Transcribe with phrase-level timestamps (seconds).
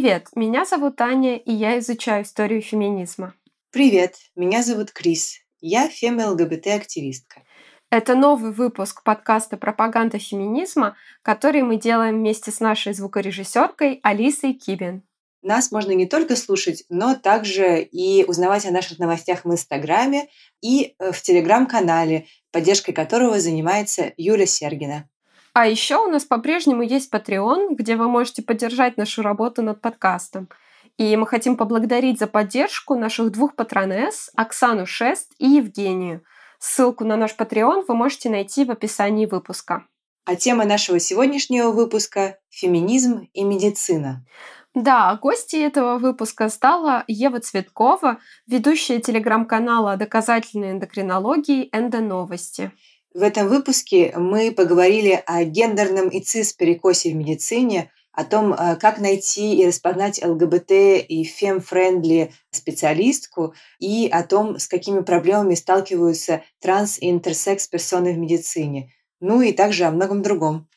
[0.00, 3.34] Привет, меня зовут Аня, и я изучаю историю феминизма.
[3.70, 5.40] Привет, меня зовут Крис.
[5.60, 7.42] Я фем-ЛГБТ-активистка.
[7.90, 15.02] Это новый выпуск подкаста «Пропаганда феминизма», который мы делаем вместе с нашей звукорежиссеркой Алисой Кибин.
[15.42, 20.28] Нас можно не только слушать, но также и узнавать о наших новостях в Инстаграме
[20.62, 25.10] и э, в Телеграм-канале, поддержкой которого занимается Юля Сергина.
[25.52, 30.48] А еще у нас по-прежнему есть Patreon, где вы можете поддержать нашу работу над подкастом.
[30.96, 36.22] И мы хотим поблагодарить за поддержку наших двух патронесс, Оксану Шест и Евгению.
[36.58, 39.86] Ссылку на наш Patreon вы можете найти в описании выпуска.
[40.26, 44.24] А тема нашего сегодняшнего выпуска– феминизм и медицина.
[44.74, 52.70] Да, гостьей этого выпуска стала Ева Цветкова, ведущая телеграм-канала доказательной эндокринологии «Эндоновости».
[53.12, 58.98] В этом выпуске мы поговорили о гендерном и цис-перекосе в медицине, о том, э, как
[58.98, 60.70] найти и распознать ЛГБТ
[61.08, 68.92] и фем-френдли специалистку, и о том, с какими проблемами сталкиваются транс- и интерсекс-персоны в медицине.
[69.20, 70.68] Ну и также о многом другом.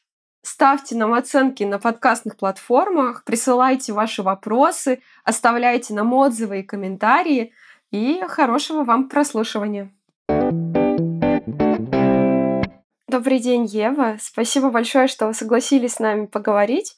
[0.41, 7.53] Ставьте нам оценки на подкастных платформах, присылайте ваши вопросы, оставляйте нам отзывы и комментарии.
[7.91, 9.93] И хорошего вам прослушивания.
[13.13, 14.17] Добрый день, Ева.
[14.19, 16.95] Спасибо большое, что вы согласились с нами поговорить.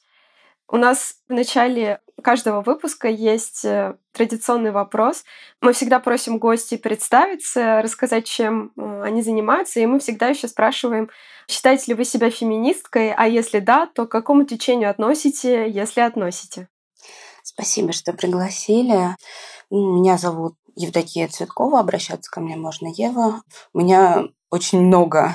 [0.66, 5.24] У нас в начале каждого выпуска есть э, традиционный вопрос.
[5.60, 11.10] Мы всегда просим гостей представиться, рассказать, чем э, они занимаются, и мы всегда еще спрашиваем,
[11.48, 16.70] считаете ли вы себя феминисткой, а если да, то к какому течению относите, если относите?
[17.42, 19.14] Спасибо, что пригласили.
[19.68, 23.42] Меня зовут Евдокия Цветкова, обращаться ко мне можно Ева.
[23.74, 25.34] У меня очень много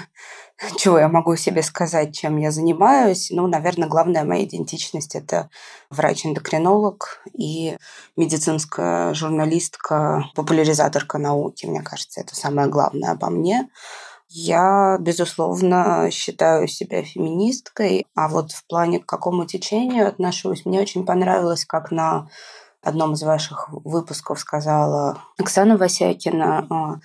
[0.78, 3.30] чего я могу себе сказать, чем я занимаюсь?
[3.32, 5.50] Ну, наверное, главная моя идентичность– это
[5.90, 7.78] врач-эндокринолог и
[8.16, 11.66] медицинская журналистка, популяризаторка науки.
[11.66, 13.70] Мне кажется, это самое главное обо мне.
[14.30, 21.06] Я, безусловно, считаю себя феминисткой, а вот в плане к какому течению отношусь, мне очень
[21.06, 22.30] понравилось, как на
[22.82, 27.00] одном из ваших выпусков сказала Оксана Васякина, а,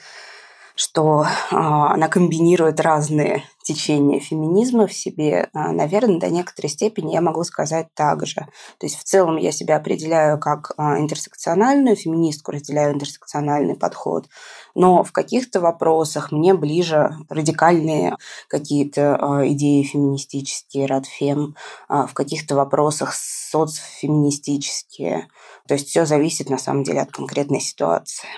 [0.76, 7.22] что а, она комбинирует разные течения феминизма в себе, а, наверное, до некоторой степени я
[7.22, 8.42] могу сказать так же.
[8.78, 14.26] То есть в целом я себя определяю как а, интерсекциональную феминистку, разделяю интерсекциональный подход,
[14.74, 21.56] но в каких-то вопросах мне ближе радикальные какие-то идеи феминистические, радфем,
[21.88, 25.28] в каких-то вопросах соцфеминистические.
[25.66, 28.28] То есть все зависит на самом деле от конкретной ситуации.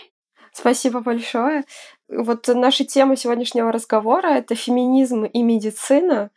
[0.59, 1.62] Спасибо большое.
[2.09, 6.31] Вот наша тема сегодняшнего разговора— это феминизм и медицина.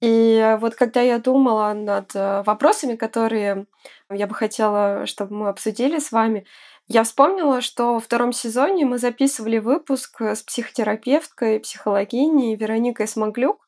[0.00, 3.66] И вот когда я думала над э, вопросами, которые
[4.10, 6.46] я бы хотела, чтобы мы обсудили с вами,
[6.86, 13.66] я вспомнила, что во втором сезоне мы записывали выпуск с психотерапевткой, психологиней Вероникой Смоглюк,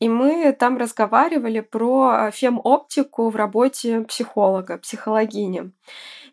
[0.00, 5.72] и мы там разговаривали про фем-оптику в работе психолога, психологини.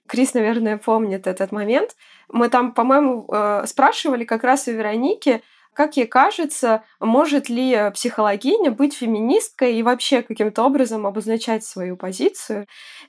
[0.07, 1.95] Крис, наверное, помнит этот момент.
[2.31, 5.41] Мы там, по-моему, э, спрашивали как раз у Вероники,
[5.75, 12.65] как ей кажется, может ли психологиня быть феминисткой и вообще каким-то образом обозначать свою позицию?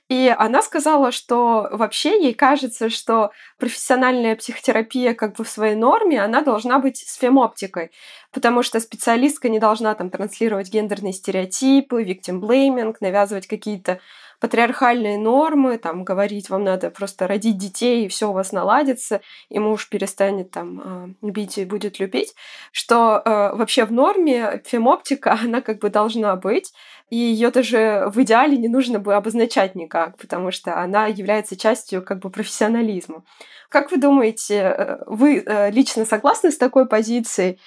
[0.09, 6.21] И она сказала, что вообще ей кажется, что профессиональная психотерапия как бы в своей норме,
[6.21, 7.91] она должна быть с фемоптикой,
[8.33, 14.01] потому что специалистка не должна там транслировать гендерные стереотипы, victim blaming, навязывать какие-то
[14.39, 19.57] патриархальные нормы, там, говорить, вам надо просто родить детей, и все у вас наладится, и
[19.59, 22.35] муж перестанет там а, бить и будет любить,
[22.71, 26.73] что э, вообще в норме фемоптика, она как бы должна быть,
[27.09, 32.03] и ее даже в идеале не нужно бы обозначать никак, потому что она является частью
[32.03, 33.23] как бы профессионализма.
[33.69, 37.59] Как вы думаете, э, вы э, лично согласны с такой позицией?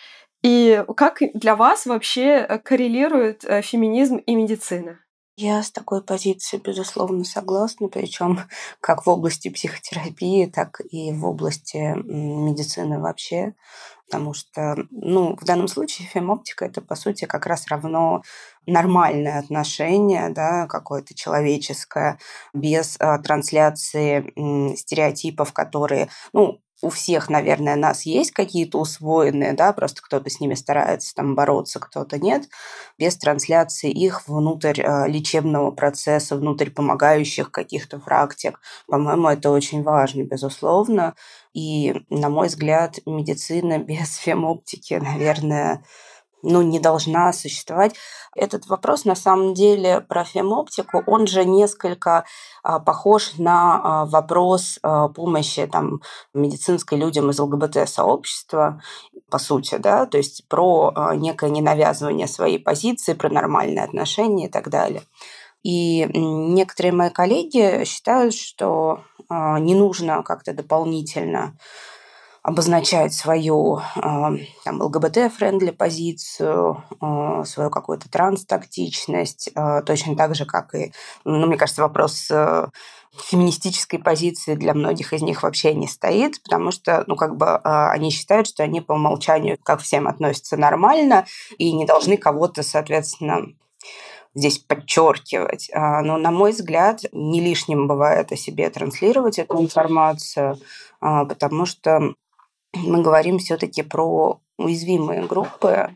[0.43, 4.99] И как для вас вообще коррелирует феминизм и медицина?
[5.43, 8.41] Я с такой позицией, безусловно, согласна, причем
[8.79, 13.55] как в области психотерапии, так и в области медицины вообще,
[14.11, 18.23] потому что, ну, в данном случае фемоптика это, по сути, как раз равно
[18.67, 22.19] нормальное отношение, да, какое-то человеческое,
[22.53, 29.73] без а, трансляции м, стереотипов, которые, ну, у всех, наверное, нас есть какие-то усвоенные, да,
[29.75, 32.49] просто кто-то с ними старается там бороться, кто-то нет,
[32.99, 38.61] без трансляции их внутрь э, лечебного процесса, внутрь помогающих каких-то практик.
[38.87, 41.15] По-моему, это очень важно, безусловно.
[41.53, 45.85] И, на мой взгляд, медицина без фемоптики, наверное,
[46.43, 47.95] ну, не должна существовать.
[48.35, 52.25] Этот вопрос, на самом деле, про фемоптику, он же несколько
[52.63, 56.01] а, похож на а, вопрос а, помощи там,
[56.33, 58.81] медицинской людям из ЛГБТ-сообщества,
[59.31, 64.51] по сути, да, то есть про а, некое ненавязывание своей позиции, про нормальные отношения и
[64.51, 65.03] так далее.
[65.63, 69.01] И некоторые мои коллеги считают, что
[69.31, 71.55] не нужно как-то дополнительно
[72.43, 74.01] обозначать свою э,
[74.65, 80.93] там, ЛГБТ- friendly позицию, э, свою какую-то транс-тактичность, э, точно так же, как и,
[81.25, 82.31] ну, мне кажется, вопрос
[83.13, 88.11] феминистической позиции для многих из них вообще не стоит, потому что, ну, как бы они
[88.11, 91.27] считают, что они по умолчанию ко всем относятся нормально
[91.59, 93.49] и не должны кого-то, соответственно,
[94.35, 95.71] здесь подчеркивать.
[95.75, 100.59] Но, на мой взгляд, не лишним бывает о себе транслировать эту информацию,
[101.01, 102.15] потому что
[102.75, 105.91] мы говорим все-таки про уязвимые группы,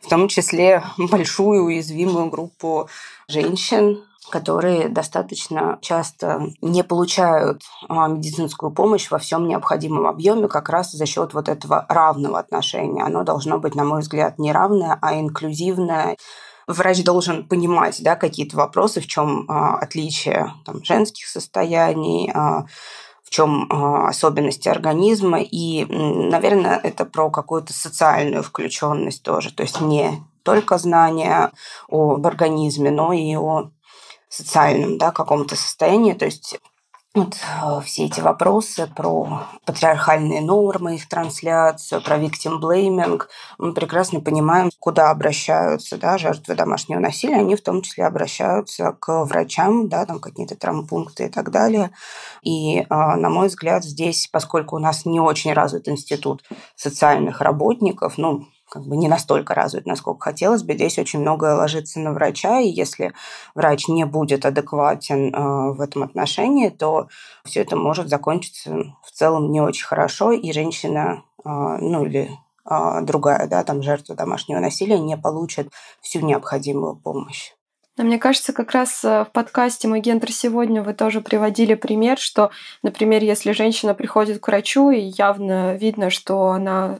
[0.00, 2.88] в том числе большую уязвимую группу
[3.28, 10.90] женщин, которые достаточно часто не получают а, медицинскую помощь во всем необходимом объеме как раз
[10.90, 13.04] за счет вот этого равного отношения.
[13.04, 16.16] Оно должно быть, на мой взгляд, не равное, а инклюзивное.
[16.66, 22.66] Врач должен понимать да, какие-то вопросы, в чем а, отличие там, женских состояний, а,
[23.22, 25.40] в чем а, особенности организма.
[25.40, 29.54] И, наверное, это про какую-то социальную включенность тоже.
[29.54, 31.50] То есть не только знание
[31.88, 33.70] об организме, но и о
[34.28, 36.14] социальном да, каком-то состоянии.
[36.14, 36.58] То есть
[37.16, 43.22] вот э, все эти вопросы про патриархальные нормы, их трансляцию, про victim blaming,
[43.58, 47.36] мы прекрасно понимаем, куда обращаются да, жертвы домашнего насилия.
[47.36, 51.90] Они в том числе обращаются к врачам, да, там какие-то травмпункты и так далее.
[52.42, 56.44] И, э, на мой взгляд, здесь, поскольку у нас не очень развит институт
[56.76, 60.74] социальных работников, ну, как бы не настолько развит, насколько хотелось бы.
[60.74, 63.12] Здесь очень многое ложится на врача, и если
[63.54, 67.08] врач не будет адекватен э, в этом отношении, то
[67.44, 72.30] все это может закончиться в целом не очень хорошо, и женщина, э, ну или
[72.68, 75.70] э, другая, да, там жертва домашнего насилия не получит
[76.00, 77.52] всю необходимую помощь.
[77.98, 82.50] Но мне кажется, как раз в подкасте «Мой гендер сегодня» вы тоже приводили пример, что,
[82.82, 86.98] например, если женщина приходит к врачу, и явно видно, что она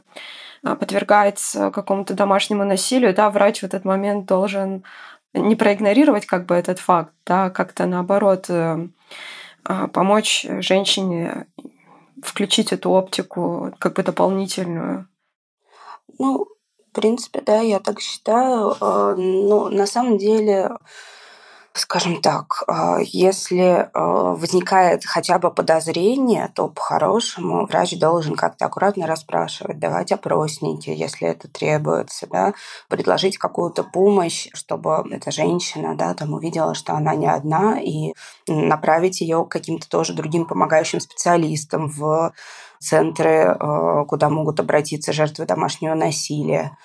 [0.75, 4.83] подвергается какому-то домашнему насилию, да, врач в этот момент должен
[5.33, 8.87] не проигнорировать как бы этот факт, да, как-то наоборот э,
[9.63, 11.47] а, помочь женщине
[12.23, 15.07] включить эту оптику как бы дополнительную.
[16.17, 16.47] Ну,
[16.89, 18.75] в принципе, да, я так считаю.
[18.79, 20.71] А, но на самом деле
[21.79, 29.07] скажем так, а, если а, возникает хотя бы подозрение, то по-хорошему врач должен как-то аккуратно
[29.07, 32.53] расспрашивать, давать опросники, если это требуется, да,
[32.89, 38.13] предложить какую-то помощь, чтобы эта женщина да, там увидела, что она не одна, и
[38.47, 42.33] направить ее к каким-то тоже другим помогающим специалистам в
[42.79, 46.77] центры, а, куда могут обратиться жертвы домашнего насилия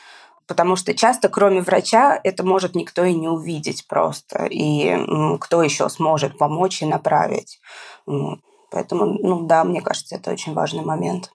[0.47, 4.47] потому что часто, кроме врача, это может никто и не увидеть просто.
[4.47, 4.97] И
[5.41, 7.61] кто еще сможет помочь и направить.
[8.71, 11.33] Поэтому, ну да, мне кажется, это очень важный момент.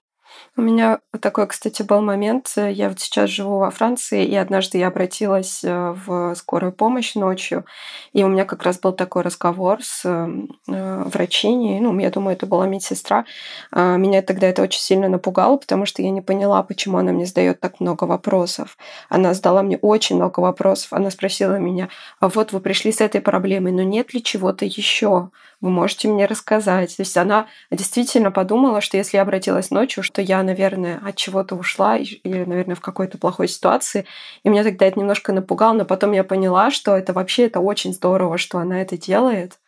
[0.58, 2.52] У меня такой, кстати, был момент.
[2.56, 7.64] Я вот сейчас живу во Франции, и однажды я обратилась э, в скорую помощь ночью,
[8.12, 10.26] и у меня как раз был такой разговор с э,
[10.66, 11.78] врачиней.
[11.78, 13.24] Ну, я думаю, это была медсестра.
[13.70, 17.24] А, меня тогда это очень сильно напугало, потому что я не поняла, почему она мне
[17.24, 18.76] задает так много вопросов.
[19.08, 20.92] Она задала мне очень много вопросов.
[20.92, 21.88] Она спросила меня,
[22.18, 25.30] а вот вы пришли с этой проблемой, но нет ли чего-то еще?
[25.60, 26.96] Вы можете мне рассказать?
[26.96, 31.56] То есть она действительно подумала, что если я обратилась ночью, что я, наверное, от чего-то
[31.56, 34.06] ушла или, наверное, в какой-то плохой ситуации.
[34.44, 37.92] И меня тогда это немножко напугало, но потом я поняла, что это вообще это очень
[37.92, 39.58] здорово, что она это делает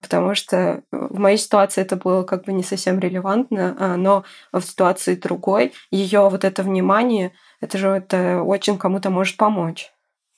[0.00, 4.60] потому что в моей ситуации это было как бы не совсем релевантно, а, но в
[4.60, 7.32] ситуации другой ее вот это внимание,
[7.62, 9.92] это же это очень кому-то может помочь.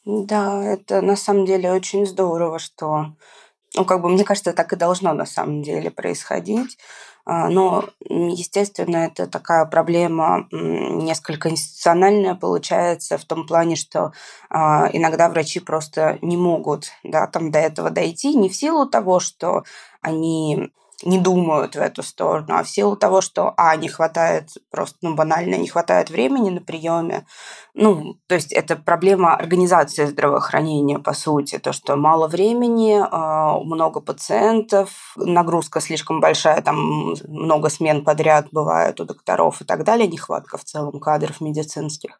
[0.05, 3.17] Да, это на самом деле очень здорово, что,
[3.77, 6.79] ну, как бы, мне кажется, так и должно на самом деле происходить,
[7.29, 14.13] а, но, естественно, это такая проблема несколько институциональная получается в том плане, что
[14.49, 19.19] а, иногда врачи просто не могут да, там до этого дойти, не в силу того,
[19.19, 19.65] что
[20.01, 20.71] они
[21.05, 25.15] не думают в эту сторону, а в силу того, что, а, не хватает, просто, ну,
[25.15, 27.27] банально, не хватает времени на приеме,
[27.75, 34.01] ну, то есть это проблема организации здравоохранения, по сути, то, что мало времени, а, много
[34.01, 40.57] пациентов, нагрузка слишком большая, там много смен подряд бывает у докторов и так далее, нехватка
[40.57, 42.19] в целом кадров медицинских.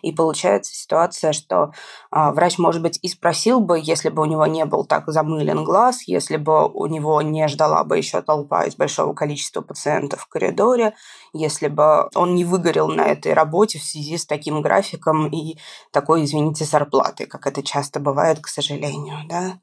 [0.00, 1.72] И получается ситуация, что
[2.10, 5.64] а, врач, может быть, и спросил бы, если бы у него не был так замылен
[5.64, 10.28] глаз, если бы у него не ждала бы еще толпа из большого количества пациентов в
[10.28, 10.94] коридоре,
[11.32, 15.56] если бы он не выгорел на этой работе в связи с таким графиком и
[15.90, 19.18] такой, извините, зарплатой, как это часто бывает, к сожалению.
[19.28, 19.58] Да?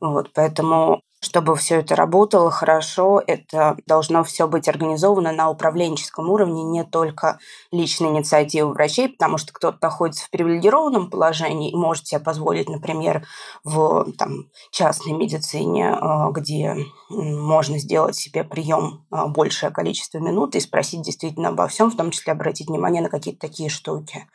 [0.00, 6.64] Вот, поэтому чтобы все это работало хорошо, это должно все быть организовано на управленческом уровне,
[6.64, 7.38] не только
[7.70, 13.24] личной инициативы врачей, потому что кто-то находится в привилегированном положении и может себе позволить, например,
[13.62, 16.76] в там, частной медицине, э, где
[17.08, 22.10] можно сделать себе прием э, большее количество минут и спросить действительно обо всем, в том
[22.10, 24.26] числе обратить внимание на какие-то такие штуки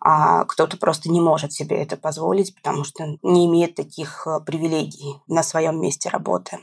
[0.00, 5.16] а кто-то просто не может себе это позволить, потому что не имеет таких э, привилегий
[5.26, 6.58] на своем месте работы.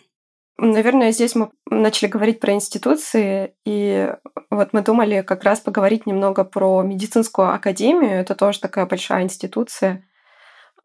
[0.57, 4.09] Наверное, здесь мы начали говорить про институции, и
[4.49, 8.21] вот мы думали как раз поговорить немного про медицинскую академию.
[8.21, 10.05] Это тоже такая большая институция.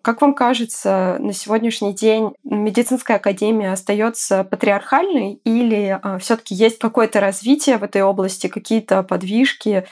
[0.03, 7.21] Как вам кажется, на сегодняшний день медицинская академия остается патриархальной или а, все-таки есть какое-то
[7.21, 9.87] развитие в этой области, какие-то подвижки?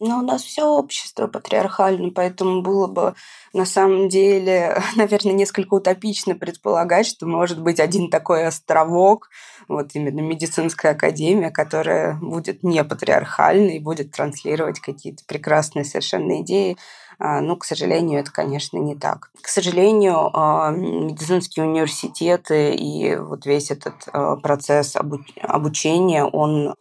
[0.00, 3.14] Но у нас все общество патриархально, поэтому было бы
[3.52, 9.28] на самом деле, наверное, несколько утопично предполагать, что может быть один такой островок,
[9.66, 16.76] вот именно медицинская академия, которая будет не патриархальной и будет транслировать какие-то прекрасные совершенно идеи.
[17.20, 19.30] А, ну, к сожалению, это, конечно, не так.
[19.42, 26.74] К сожалению, а, медицинские университеты и вот весь этот а, процесс обучения, он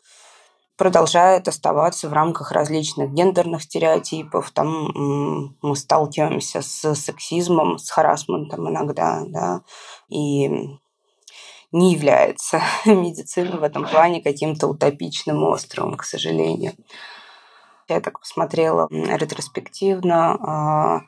[0.77, 4.51] продолжает оставаться в рамках различных гендерных стереотипов.
[4.51, 9.61] Там мы сталкиваемся с сексизмом, с харасментом иногда, да,
[10.07, 10.79] и
[11.71, 16.73] не является медицина в этом плане каким-то утопичным островом, к сожалению.
[17.89, 21.01] Я так посмотрела ретроспективно, а,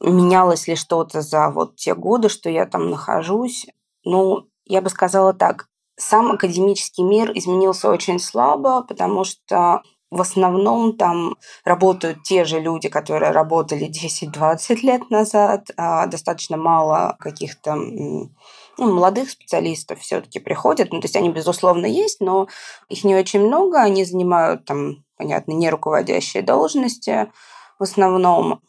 [0.00, 3.66] менялось ли что-то за вот те годы, что я там нахожусь.
[4.04, 9.82] Ну, я бы сказала так, сам академический мир изменился очень слабо, потому что
[10.12, 15.70] в основном там работают те же люди, которые работали 10-20 лет назад.
[15.78, 18.30] А достаточно мало каких-то ну,
[18.78, 20.92] молодых специалистов все-таки приходят.
[20.92, 22.46] Ну, то есть они, безусловно, есть, но
[22.90, 23.80] их не очень много.
[23.80, 27.32] Они занимают там, понятно, не руководящие должности
[27.78, 28.60] в основном.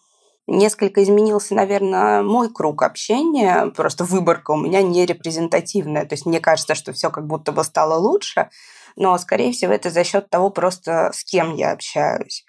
[0.45, 6.05] Несколько изменился, наверное, мой круг общения, просто выборка у меня не репрезентативная.
[6.05, 8.49] То есть мне кажется, что все как будто бы стало лучше,
[8.97, 12.45] но, скорее всего, это за счет того просто, с кем я общаюсь.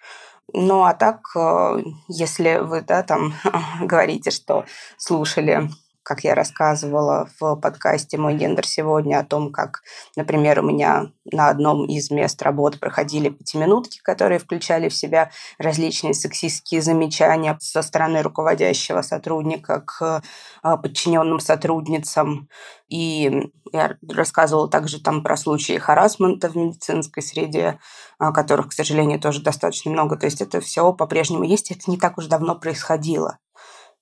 [0.52, 3.34] Ну, а так, э, если вы, да, там
[3.80, 4.64] говорите, что
[4.96, 5.70] слушали
[6.04, 9.82] как я рассказывала в подкасте «Мой гендер сегодня» о том, как,
[10.16, 16.12] например, у меня на одном из мест работы проходили пятиминутки, которые включали в себя различные
[16.12, 20.22] сексистские замечания со стороны руководящего сотрудника к
[20.62, 22.48] а, подчиненным сотрудницам.
[22.88, 27.80] И я рассказывала также там про случаи харасмента в медицинской среде,
[28.18, 30.16] а, которых, к сожалению, тоже достаточно много.
[30.16, 33.38] То есть это все по-прежнему есть, это не так уж давно происходило.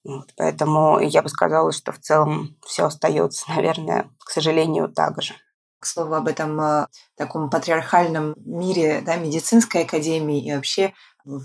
[0.05, 5.35] Вот, поэтому я бы сказала, что в целом все остается, наверное, к сожалению, так же.
[5.81, 10.93] К слову об этом э, таком патриархальном мире да, медицинской академии и вообще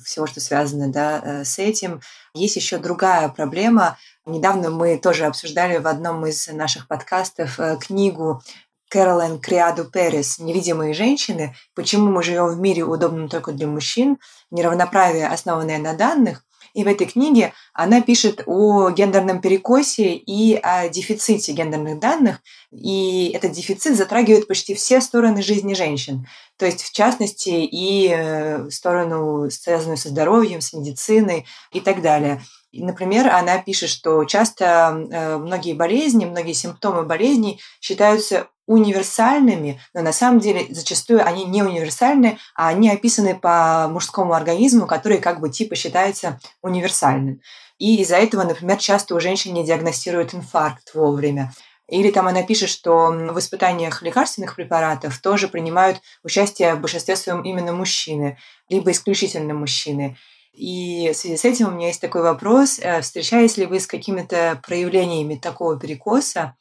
[0.04, 2.02] всего, что связано да, э, с этим.
[2.34, 3.98] Есть еще другая проблема.
[4.26, 8.42] Недавно мы тоже обсуждали в одном из наших подкастов э, книгу
[8.90, 11.56] Кэролайн Криаду Перес «Невидимые женщины.
[11.74, 14.18] Почему мы живем в мире, удобном только для мужчин.
[14.52, 16.44] Неравноправие, основанное на данных».
[16.78, 22.40] И в этой книге она пишет о гендерном перекосе и о дефиците гендерных данных.
[22.72, 26.28] И этот дефицит затрагивает почти все стороны жизни женщин.
[26.56, 32.44] То есть, в частности, и э, сторону, связанную со здоровьем, с медициной и так далее.
[32.78, 40.12] Например, она пишет, что часто э, многие болезни, многие симптомы болезней считаются универсальными, но на
[40.12, 45.50] самом деле зачастую они не универсальны, а они описаны по мужскому организму, который как бы
[45.50, 47.42] типа считается универсальным.
[47.80, 51.54] И из-за этого, например, часто у женщин не диагностируют инфаркт вовремя.
[51.88, 57.44] Или там она пишет, что в испытаниях лекарственных препаратов тоже принимают участие в большинстве своем
[57.44, 60.18] именно мужчины, либо исключительно мужчины.
[60.58, 62.80] И в связи с этим у меня есть такой вопрос.
[62.80, 66.56] Э, встречались ли вы с какими-то проявлениями такого перекоса?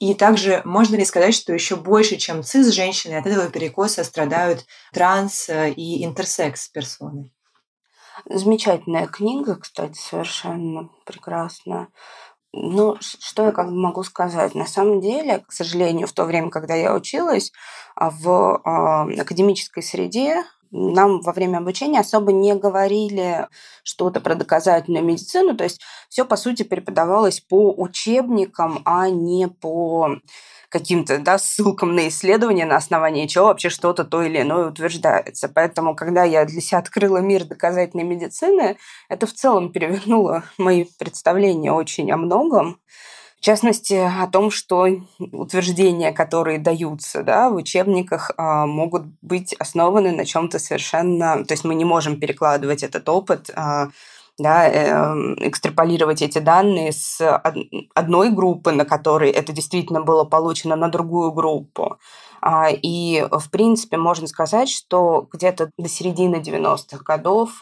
[0.00, 4.64] И также можно ли сказать, что еще больше, чем цис женщины, от этого перекоса страдают
[4.92, 7.30] транс и интерсекс персоны?
[8.24, 11.88] Замечательная книга, кстати, совершенно прекрасная.
[12.52, 14.54] Ну, что я как бы могу сказать?
[14.54, 17.52] На самом деле, к сожалению, в то время, когда я училась,
[17.94, 20.44] а, в э, академической среде
[20.74, 23.48] нам во время обучения особо не говорили
[23.84, 30.18] что-то про доказательную медицину, то есть все, по сути, преподавалось по учебникам, а не по
[30.68, 35.48] каким-то да, ссылкам на исследования, на основании чего вообще что-то то или иное утверждается.
[35.48, 38.76] Поэтому, когда я для себя открыла мир доказательной медицины,
[39.08, 42.80] это в целом перевернуло мои представления очень о многом.
[43.44, 44.86] В частности, о том, что
[45.18, 51.44] утверждения, которые даются да, в учебниках, а, могут быть основаны на чем-то совершенно...
[51.44, 53.88] То есть мы не можем перекладывать этот опыт а,
[54.38, 57.20] да, эм, экстраполировать эти данные с
[57.94, 61.98] одной группы, на которой это действительно было получено, на другую группу.
[62.40, 67.60] А, и, в принципе, можно сказать, что где-то до середины 90-х годов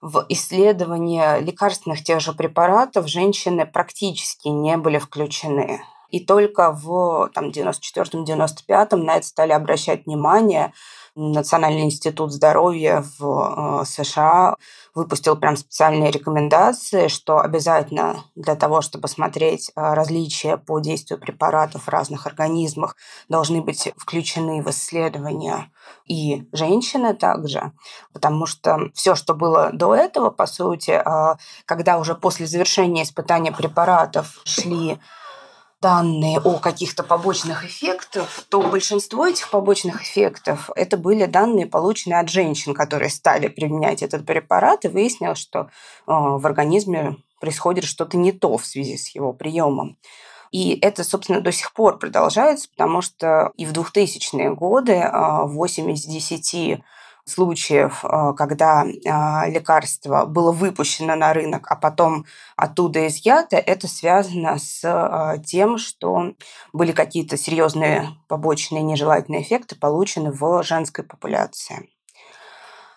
[0.00, 5.82] в исследования лекарственных тех же препаратов женщины практически не были включены.
[6.08, 10.72] И только в там, 94-95 на это стали обращать внимание.
[11.14, 14.56] Национальный институт здоровья в э, США
[14.94, 21.84] выпустил прям специальные рекомендации, что обязательно для того, чтобы смотреть э, различия по действию препаратов
[21.84, 22.96] в разных организмах,
[23.28, 25.70] должны быть включены в исследования
[26.06, 27.72] и женщины также,
[28.12, 33.52] потому что все, что было до этого, по сути, э, когда уже после завершения испытания
[33.52, 34.98] препаратов шли
[35.80, 42.28] данные о каких-то побочных эффектах, то большинство этих побочных эффектов это были данные, полученные от
[42.28, 45.66] женщин, которые стали применять этот препарат, и выяснилось, что э,
[46.06, 49.96] в организме происходит что-то не то в связи с его приемом.
[50.50, 55.92] И это, собственно, до сих пор продолжается, потому что и в 2000-е годы 8 э,
[55.92, 56.82] из 10
[57.30, 64.58] случаев, э, когда э, лекарство было выпущено на рынок, а потом оттуда изъято, это связано
[64.58, 66.32] с э, тем, что
[66.72, 71.88] были какие-то серьезные побочные нежелательные эффекты получены в женской популяции.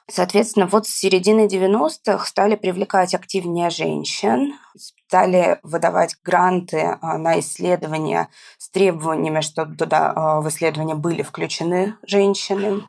[0.09, 8.27] Соответственно, вот с середины 90-х стали привлекать активнее женщин, стали выдавать гранты на исследования
[8.58, 12.84] с требованиями, чтобы туда в исследования были включены женщины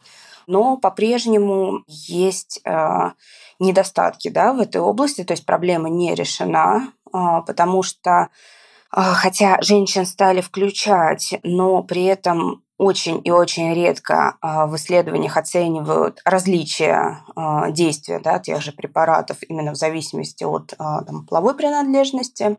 [0.46, 3.10] но по-прежнему есть э,
[3.58, 8.26] недостатки да, в этой области, то есть проблема не решена, э, потому что э,
[8.90, 17.22] хотя женщин стали включать, но при этом очень и очень редко в исследованиях оценивают различия
[17.70, 22.58] действия да, тех же препаратов именно в зависимости от там, половой принадлежности.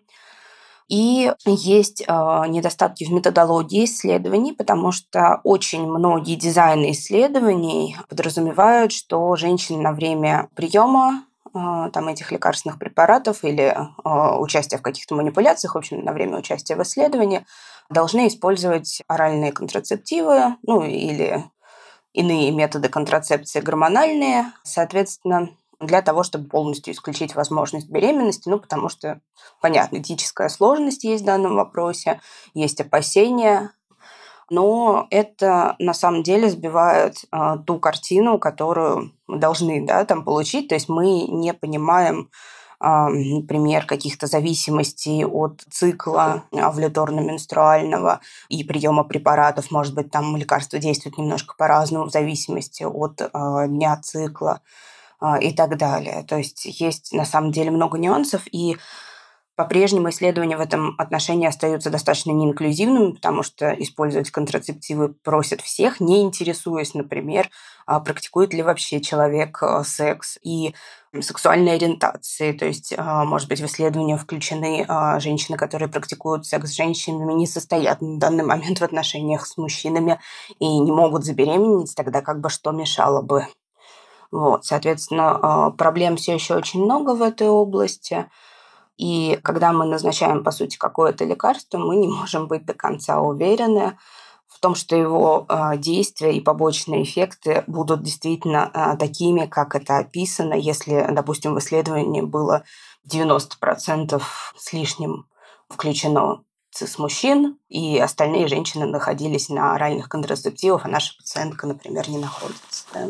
[0.88, 2.14] И есть э,
[2.48, 10.48] недостатки в методологии исследований, потому что очень многие дизайны исследований подразумевают, что женщины на время
[10.56, 16.14] приема э, там, этих лекарственных препаратов или э, участия в каких-то манипуляциях, в общем, на
[16.14, 17.46] время участия в исследовании,
[17.90, 21.44] должны использовать оральные контрацептивы, ну или
[22.14, 24.52] иные методы контрацепции гормональные.
[24.64, 25.50] Соответственно,
[25.86, 29.22] для того, чтобы полностью исключить возможность беременности, ну, потому что,
[29.62, 32.22] понятно, этическая сложность есть в данном вопросе,
[32.54, 33.72] есть опасения,
[34.50, 40.68] но это на самом деле сбивает э, ту картину, которую мы должны да, там получить.
[40.68, 42.30] То есть мы не понимаем,
[42.80, 48.20] э, например, каких-то зависимостей от цикла овуляторно-менструального
[48.50, 49.72] и приема препаратов.
[49.72, 53.28] Может быть, там лекарства действуют немножко по-разному в зависимости от э,
[53.68, 54.62] дня цикла.
[55.26, 56.24] А, и так далее.
[56.28, 58.78] То есть есть на самом деле много нюансов, и
[59.56, 66.22] по-прежнему исследования в этом отношении остаются достаточно неинклюзивными, потому что использовать контрацептивы просят всех, не
[66.22, 67.50] интересуясь, например,
[67.88, 70.76] а, практикует ли вообще человек а, секс и
[71.20, 72.52] сексуальной ориентации.
[72.52, 74.86] То есть, может быть, в исследования включены
[75.20, 80.20] женщины, которые практикуют секс с женщинами, не состоят на данный момент в отношениях с мужчинами
[80.60, 83.48] и не могут забеременеть, тогда как бы что мешало бы
[84.32, 88.30] вот, соответственно, а, проблем все еще очень много в этой области.
[88.98, 93.98] И когда мы назначаем, по сути, какое-то лекарство, мы не можем быть до конца уверены
[94.48, 99.98] в том, что его а, действия и побочные эффекты будут действительно а, такими, как это
[99.98, 102.64] описано, если, допустим, в исследовании было
[103.12, 104.22] 90%
[104.58, 105.28] с лишним
[105.68, 112.86] включено цис-мужчин, и остальные женщины находились на оральных контрацептивах, а наша пациентка, например, не находится.
[112.94, 113.08] Да?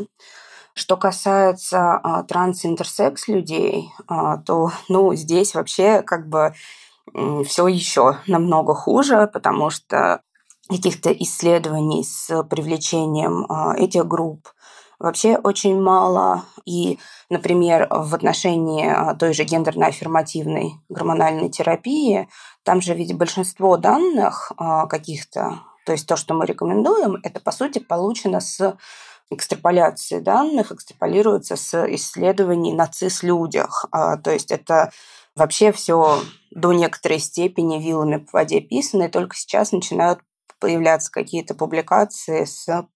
[0.76, 6.54] Что касается а, транс-интерсекс людей, а, то ну, здесь вообще как бы
[7.46, 10.22] все еще намного хуже, потому что
[10.70, 14.50] каких-то исследований с привлечением а, этих групп
[15.00, 16.44] вообще очень мало.
[16.66, 22.28] И, например, в отношении а, той же гендерно-аффирмативной гормональной терапии,
[22.64, 27.52] там же ведь большинство данных а, каких-то, то есть то, что мы рекомендуем, это, по
[27.52, 28.76] сути, получено с
[29.32, 33.86] экстраполяции данных, экстраполируется с исследований на цис-людях.
[33.92, 34.92] То есть это
[35.36, 40.20] вообще все до некоторой степени вилами по воде писано, и только сейчас начинают
[40.60, 42.88] появляться какие-то публикации с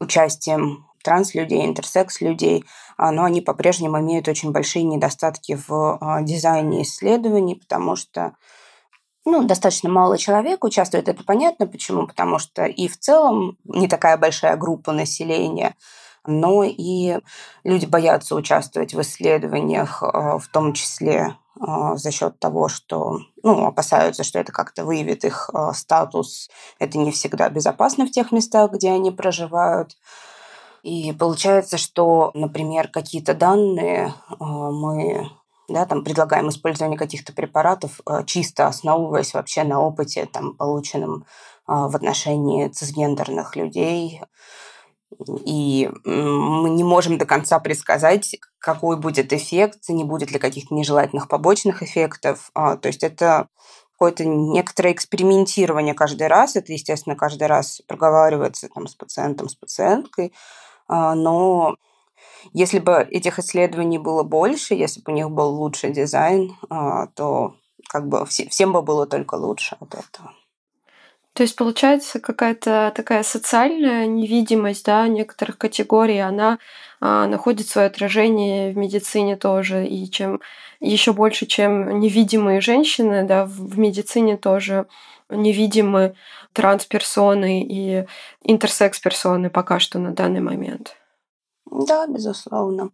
[0.00, 2.64] участием транс-людей, интерсекс-людей,
[2.96, 8.36] а, но они по-прежнему имеют очень большие недостатки в а, дизайне исследований, потому что
[9.30, 11.08] ну, достаточно мало человек участвует.
[11.08, 12.06] Это понятно почему.
[12.06, 15.76] Потому что и в целом не такая большая группа населения,
[16.26, 17.18] но и
[17.64, 23.66] люди боятся участвовать в исследованиях, а, в том числе а, за счет того, что ну,
[23.66, 26.50] опасаются, что это как-то выявит их а, статус.
[26.78, 29.96] Это не всегда безопасно в тех местах, где они проживают.
[30.82, 35.30] И получается, что, например, какие-то данные мы
[35.70, 41.24] да, там предлагаем использование каких-то препаратов, чисто основываясь вообще на опыте, там, полученном
[41.66, 44.20] в отношении цисгендерных людей,
[45.44, 51.28] и мы не можем до конца предсказать, какой будет эффект, не будет ли каких-то нежелательных
[51.28, 52.50] побочных эффектов.
[52.54, 53.48] А, то есть это
[53.92, 56.56] какое-то некоторое экспериментирование каждый раз.
[56.56, 60.32] Это, естественно, каждый раз проговаривается там, с пациентом, с пациенткой.
[60.86, 61.76] А, но
[62.52, 67.54] если бы этих исследований было больше, если бы у них был лучший дизайн, а, то
[67.88, 70.32] как бы всем бы было только лучше от этого.
[71.32, 76.58] То есть получается какая-то такая социальная невидимость да, некоторых категорий, она
[77.00, 79.86] а, находит свое отражение в медицине тоже.
[79.86, 80.40] И чем
[80.80, 84.86] еще больше, чем невидимые женщины, да, в, в медицине тоже
[85.28, 86.14] невидимы
[86.52, 88.06] трансперсоны и
[88.42, 90.96] интерсекс-персоны пока что на данный момент.
[91.66, 92.90] Да, безусловно.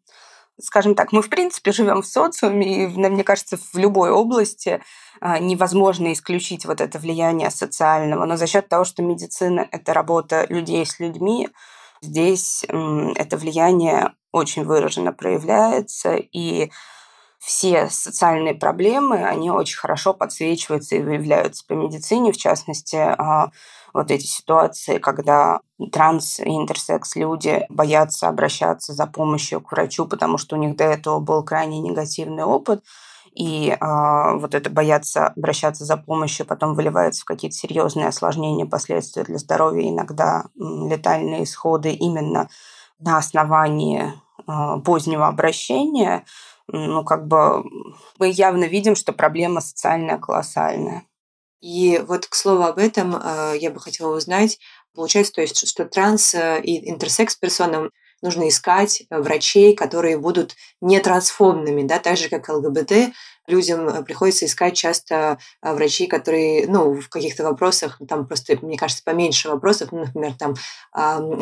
[0.59, 4.83] Скажем так, мы в принципе живем в социуме, и мне кажется, в любой области
[5.21, 10.47] а, невозможно исключить вот это влияние социального, но за счет того, что медицина– это работа
[10.49, 11.51] людей с людьми,
[12.01, 16.71] здесь это влияние очень выраженно проявляется, и
[17.39, 23.51] все социальные проблемы, они очень хорошо подсвечиваются и выявляются по медицине, в частности, а,
[23.97, 25.61] вот эти ситуации, когда
[25.93, 30.85] транс и интерсекс люди боятся обращаться за помощью к врачу, потому что у них до
[30.85, 32.85] этого был крайне негативный опыт,
[33.35, 39.25] и э, вот это бояться обращаться за помощью потом выливается в какие-то серьезные осложнения, последствия
[39.25, 42.49] для здоровья, иногда летальные исходы именно
[42.99, 44.13] на основании
[44.47, 46.25] э, позднего обращения,
[46.69, 47.65] ну, как бы
[48.19, 51.05] мы явно видим, что проблема социальная колоссальная.
[51.61, 54.59] И вот, к слову об этом, э, я бы хотела узнать,
[54.95, 57.91] получается, то есть, что транс э, и интерсекс-персонам
[58.23, 63.13] нужно искать э, врачей, которые будут не трансфобными, да, так же, как ЛГБТ,
[63.47, 69.49] людям приходится искать часто врачей, которые, ну, в каких-то вопросах, там просто, мне кажется, поменьше
[69.49, 70.57] вопросов, ну, например, там,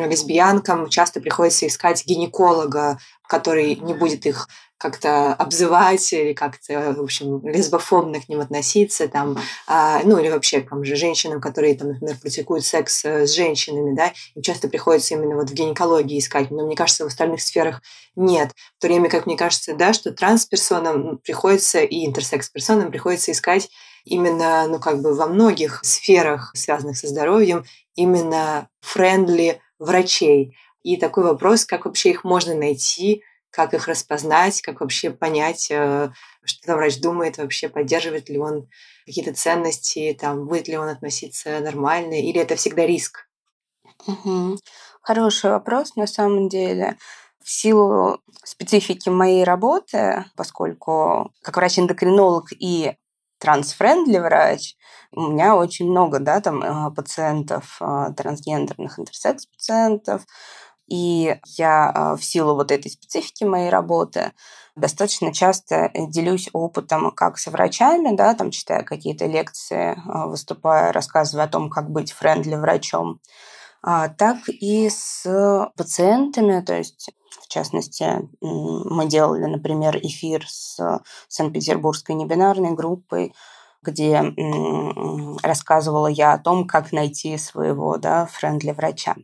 [0.07, 4.49] лесбиянкам часто приходится искать гинеколога, который не будет их
[4.85, 10.61] как-то обзывать или как-то, в общем, лесбофобно к ним относиться, там, а, ну, или вообще,
[10.61, 15.15] там же, женщинам, которые, там, например, практикуют секс э, с женщинами, да, им часто приходится
[15.15, 17.81] именно вот в гинекологии искать, но мне кажется, в остальных сферах
[18.15, 18.51] нет.
[18.77, 23.71] В то время как мне кажется, да, что трансперсонам приходится и интерсекс-персонам приходится искать
[24.05, 30.55] именно, ну, как бы во многих сферах, связанных со здоровьем, именно френдли врачей.
[30.83, 33.23] И такой вопрос, как вообще их можно найти,
[33.55, 36.11] как их распознать, как вообще понять, э,
[36.45, 38.69] что там врач думает, вообще поддерживает ли он
[39.07, 43.29] какие-то ценности, там, будет ли он относиться нормально, или это всегда риск?
[44.07, 44.59] Угу.
[45.03, 46.97] Хороший вопрос, на самом деле.
[47.43, 52.97] В силу специфики моей работы, поскольку как врач-эндокринолог и
[53.39, 54.75] транс- friendly врач,
[55.13, 60.27] у меня очень много да, там, э, пациентов, э, трансгендерных интерсекс-пациентов,
[60.95, 64.31] и я а, в силу вот этой специфики моей работы
[64.77, 70.93] достаточно часто э, делюсь опытом как с врачами, да, там читая какие-то лекции, а, выступая,
[70.93, 73.19] рассказывая о том, как быть friendly врачом,
[73.83, 75.25] а, так и с
[75.77, 77.11] пациентами, то есть
[77.43, 80.79] в частности, мы делали, например, эфир с
[81.29, 83.35] Санкт-Петербургской небинарной группой,
[83.83, 84.23] где
[85.43, 89.15] рассказывала я о том, как найти своего да, френдли врача.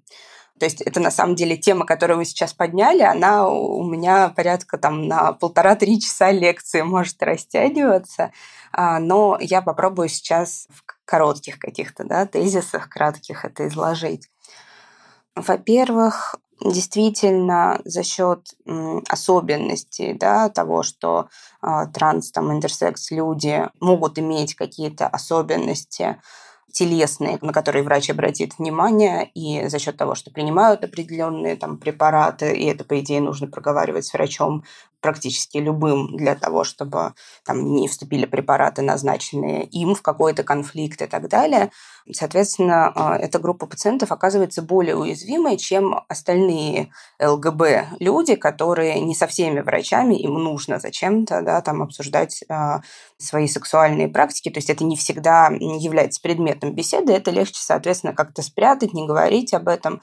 [0.60, 4.76] То есть это на самом деле тема, которую вы сейчас подняли, она у меня порядка
[4.76, 8.30] там на полтора-три часа лекции может растягиваться,
[8.70, 14.28] а, но я попробую сейчас в коротких каких-то да, тезисах, кратких это изложить.
[15.34, 18.50] Во-первых, действительно за счет
[19.08, 21.30] особенностей да, того, что
[21.62, 26.20] э, транс, там, интерсекс люди могут иметь какие-то особенности,
[26.72, 32.52] телесные, на которые врач обратит внимание, и за счет того, что принимают определенные там, препараты,
[32.56, 34.64] и это, по идее, нужно проговаривать с врачом
[35.00, 41.06] практически любым для того, чтобы там не вступили препараты, назначенные им в какой-то конфликт и
[41.06, 41.70] так далее.
[42.12, 49.26] Соответственно, а, эта группа пациентов оказывается более уязвимой, чем остальные ЛГБ люди, которые не со
[49.26, 52.82] всеми врачами, им нужно зачем-то да, там обсуждать а,
[53.18, 54.50] свои сексуальные практики.
[54.50, 59.54] То есть это не всегда является предметом беседы, это легче, соответственно, как-то спрятать, не говорить
[59.54, 60.00] об этом.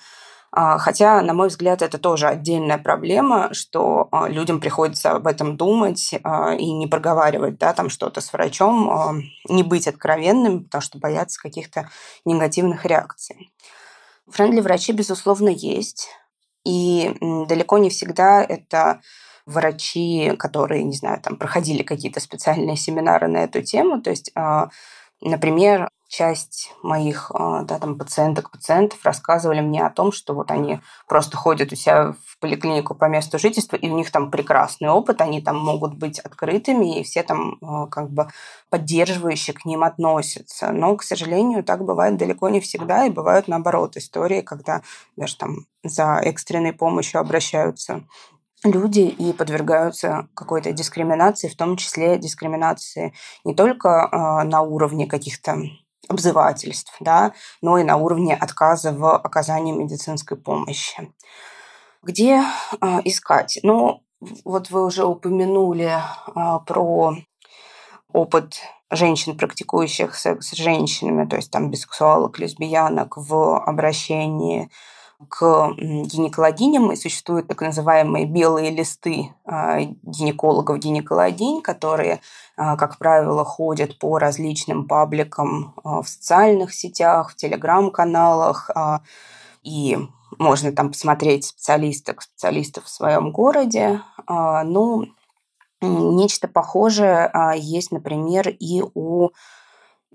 [0.51, 5.57] А, хотя, на мой взгляд, это тоже отдельная проблема, что а, людям приходится об этом
[5.57, 10.99] думать а, и не проговаривать да, там что-то с врачом, не быть откровенным, потому что
[10.99, 11.89] боятся каких-то
[12.25, 13.51] негативных реакций.
[14.29, 16.09] Френдли врачи, безусловно, есть.
[16.65, 19.01] И далеко не всегда это
[19.45, 24.01] врачи, которые, не знаю, там проходили какие-то специальные семинары на эту тему.
[24.01, 24.33] То есть,
[25.21, 30.79] например, часть моих а, да, там, пациенток, пациентов рассказывали мне о том, что вот они
[31.07, 35.21] просто ходят у себя в поликлинику по месту жительства, и у них там прекрасный опыт,
[35.21, 38.27] они там могут быть открытыми, и все там а, как бы
[38.69, 40.71] поддерживающие к ним относятся.
[40.71, 44.81] Но, к сожалению, так бывает далеко не всегда, и бывают наоборот истории, когда
[45.15, 48.03] даже там за экстренной помощью обращаются
[48.63, 55.61] люди и подвергаются какой-то дискриминации, в том числе дискриминации не только э, на уровне каких-то
[56.07, 61.13] обзывательств, да, но и на уровне отказа в оказании медицинской помощи.
[62.03, 62.43] Где
[62.81, 63.59] э, искать?
[63.63, 64.03] Ну,
[64.45, 67.15] вот вы уже упомянули э, про
[68.13, 74.69] опыт женщин, практикующих секс с женщинами, то есть там бисексуалок, лесбиянок в обращении
[75.29, 82.21] к гинекологиням, и существуют так называемые белые листы а, гинекологов-гинекологинь, которые,
[82.55, 88.69] а, как правило, ходят по различным пабликам а, в социальных сетях, в телеграм-каналах,
[89.63, 89.97] и
[90.37, 94.01] можно там посмотреть специалисток, специалистов в своем городе.
[94.27, 95.07] Ну,
[95.81, 99.29] нечто похожее есть, например, и у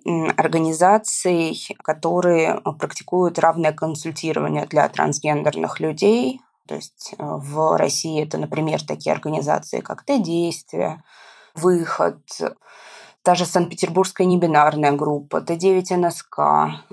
[0.04, 6.40] организаций, которые практикуют равное консультирование для трансгендерных людей.
[6.66, 11.02] То есть э, в России это, например, такие организации, как Т-действие,
[11.54, 12.18] Выход,
[13.24, 16.38] даже Санкт-Петербургская небинарная группа, Т9 НСК,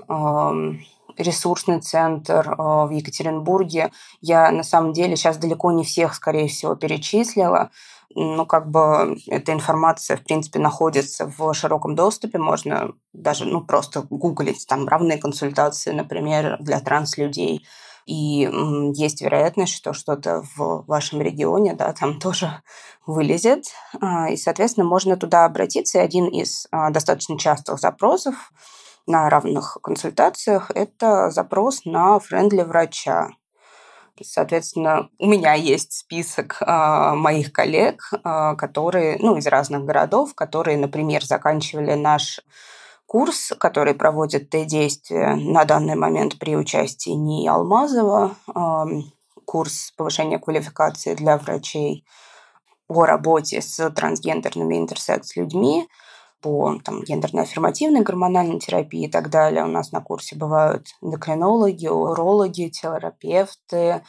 [0.08, 0.80] эм,
[1.16, 3.90] ресурсный центр э, в Екатеринбурге.
[4.20, 7.70] Я на самом деле сейчас далеко не всех, скорее всего, перечислила,
[8.14, 12.38] ну, как бы эта информация, в принципе, находится в широком доступе.
[12.38, 17.64] Можно даже, ну, просто гуглить там равные консультации, например, для транслюдей.
[18.06, 18.50] И
[18.94, 22.50] есть вероятность, что что-то в вашем регионе, да, там тоже
[23.06, 23.66] вылезет.
[24.00, 25.98] А, и, соответственно, можно туда обратиться.
[25.98, 28.52] И один из а, достаточно частых запросов
[29.06, 33.28] на равных консультациях– это запрос на френдли врача.
[34.22, 40.76] Соответственно, у меня есть список э, моих коллег, э, которые, ну, из разных городов, которые,
[40.76, 42.40] например, заканчивали наш
[43.06, 48.84] курс, который проводит Т-действие на данный момент при участии НИИ Алмазова, э,
[49.44, 52.04] курс повышения квалификации для врачей
[52.86, 55.88] по работе с трансгендерными интерсекс-людьми,
[56.40, 59.64] по там, гендерно-аффирмативной гормональной терапии и так далее.
[59.64, 64.02] У нас на курсе бывают эндокринологи, урологи, терапевты,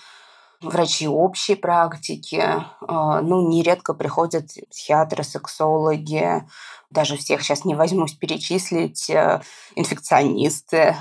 [0.61, 2.43] врачи общей практики.
[2.87, 6.43] А, ну, нередко приходят психиатры, сексологи,
[6.91, 9.41] даже всех сейчас не возьмусь перечислить, э,
[9.75, 10.95] инфекционисты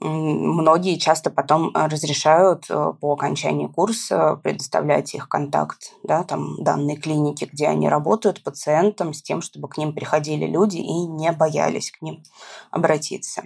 [0.00, 6.96] многие часто потом э, разрешают э, по окончании курса предоставлять их контакт, да, там данные
[6.96, 11.90] клиники, где они работают пациентам с тем, чтобы к ним приходили люди и не боялись
[11.90, 12.22] к ним
[12.70, 13.44] обратиться.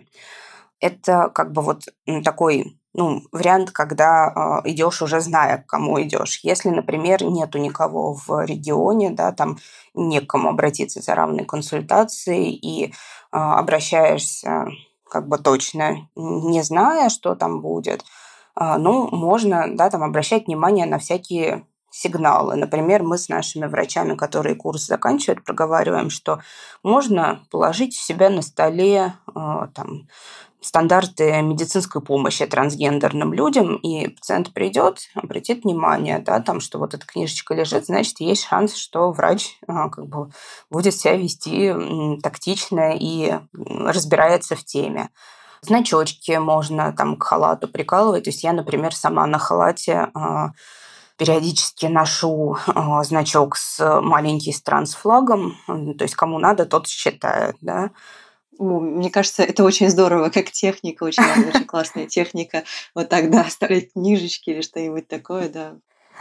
[0.81, 1.89] Это как бы вот
[2.25, 6.41] такой ну, вариант, когда э, идешь уже зная, к кому идешь.
[6.45, 9.59] Если, например, нету никого в регионе, да, там
[9.95, 12.93] некому обратиться за равной консультацией и э,
[13.33, 14.69] обращаешься
[15.15, 18.05] как бы точно, не зная, что там будет,
[18.57, 22.57] а, ну, можно, да, там обращать внимание на всякие сигналы.
[22.57, 26.41] Например, мы с нашими врачами, которые курс заканчивают, проговариваем, что
[26.83, 30.09] можно положить у себя на столе э, там,
[30.61, 37.07] стандарты медицинской помощи трансгендерным людям, и пациент придет, обратит внимание, да, там, что вот эта
[37.07, 40.31] книжечка лежит, значит, есть шанс, что врач а, как бы
[40.71, 41.73] будет себя вести
[42.23, 45.11] тактично и разбирается в теме.
[45.61, 48.25] Значочки можно там к халату прикалывать.
[48.25, 50.51] То есть я, например, сама на халате а,
[51.17, 55.57] периодически ношу а, значок с маленький стран с флагом.
[55.67, 57.91] То есть кому надо, тот считает, да.
[58.59, 62.65] Мне кажется, это очень здорово, как техника, очень, очень классная техника.
[62.95, 65.77] Вот тогда оставлять книжечки или что-нибудь такое, да.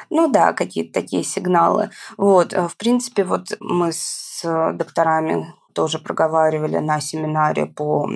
[0.09, 1.91] Ну да, какие-то такие сигналы.
[2.17, 4.41] Вот, э, в принципе, вот мы с
[4.73, 8.09] докторами тоже проговаривали на семинаре по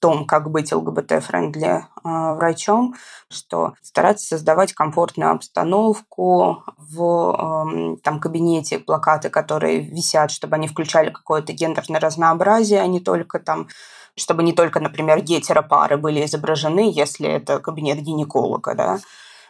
[0.00, 2.94] том, как быть ЛГБТ- friendly а, врачом,
[3.30, 11.52] что стараться создавать комфортную обстановку в там, кабинете, плакаты, которые висят, чтобы они включали какое-то
[11.52, 13.68] гендерное разнообразие, а не только там
[14.16, 18.98] чтобы не только, например, гетеропары были изображены, если это кабинет гинеколога, да,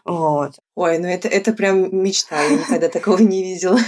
[0.09, 0.55] вот.
[0.75, 3.79] Ой, ну это, это прям мечта, я никогда такого не видела.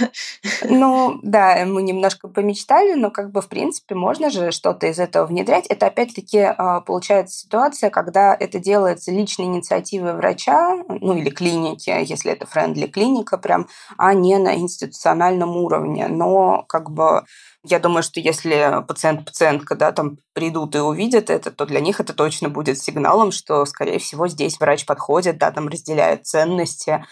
[0.69, 5.25] Ну, да, мы немножко помечтали, но как бы в принципе можно же что-то из этого
[5.25, 5.65] внедрять.
[5.67, 12.33] Это опять-таки а, получается ситуация, когда это делается личной инициативой врача, ну или клиники, если
[12.33, 16.07] это френдли клиника прям, а не на институциональном уровне.
[16.07, 17.23] Но как бы
[17.63, 22.13] я думаю, что если пациент-пациентка да, там придут и увидят это, то для них это
[22.13, 27.05] точно будет сигналом, что, скорее всего, здесь врач подходит, да, там разделяет ценности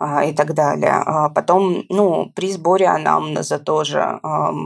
[0.00, 0.94] а, и так далее.
[1.06, 4.18] А потом, ну, при сборе анамнеза тоже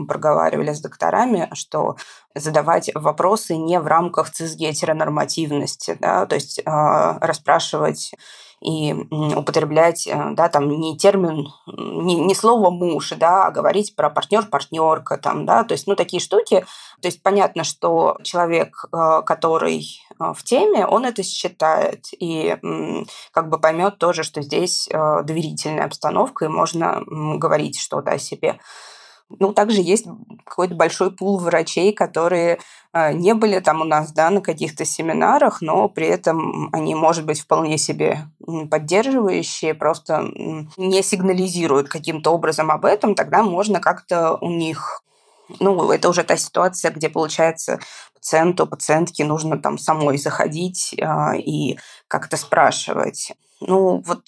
[0.07, 1.97] проговаривали с докторами, что
[2.33, 8.15] задавать вопросы не в рамках цисгетеронормативности, да, то есть а, расспрашивать
[8.61, 14.09] и употреблять, э, да, там не термин, не, не слово муж, да, а говорить про
[14.09, 16.65] партнер-партнерка, там, да, то есть, ну, такие штуки.
[17.01, 22.57] То есть понятно, что человек, э, который э, в теме, он это считает и
[23.31, 28.59] как бы поймет тоже, что здесь доверительная обстановка, и можно говорить что-то о себе.
[29.29, 30.05] Ну, также есть
[30.45, 32.59] какой-то большой пул врачей, которые
[32.93, 37.25] а, не были там у нас, да, на каких-то семинарах, но при этом они, может
[37.25, 38.27] быть, вполне себе
[38.71, 40.31] поддерживающие, просто
[40.77, 45.03] не сигнализируют каким-то образом об этом, тогда можно как-то у них
[45.59, 47.79] ну, это уже та ситуация, где, получается,
[48.13, 53.31] пациенту, пациентке нужно там самой заходить э, и как-то спрашивать.
[53.61, 54.23] Ну, вот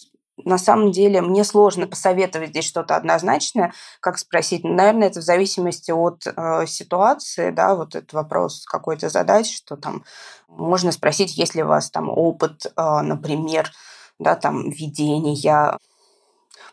[0.45, 4.63] на самом деле мне сложно посоветовать здесь что-то однозначное, как спросить.
[4.63, 10.03] Наверное, это в зависимости от э, ситуации, да, вот этот вопрос какой-то задать, что там
[10.47, 13.71] можно спросить, есть ли у вас там опыт, э, например,
[14.19, 15.77] да, там ведения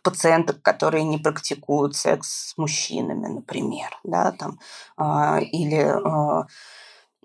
[0.03, 4.61] пациенток, которые не практикуют секс с мужчинами, например, да, там,
[4.99, 6.45] э, или э,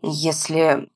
[0.02, 0.90] если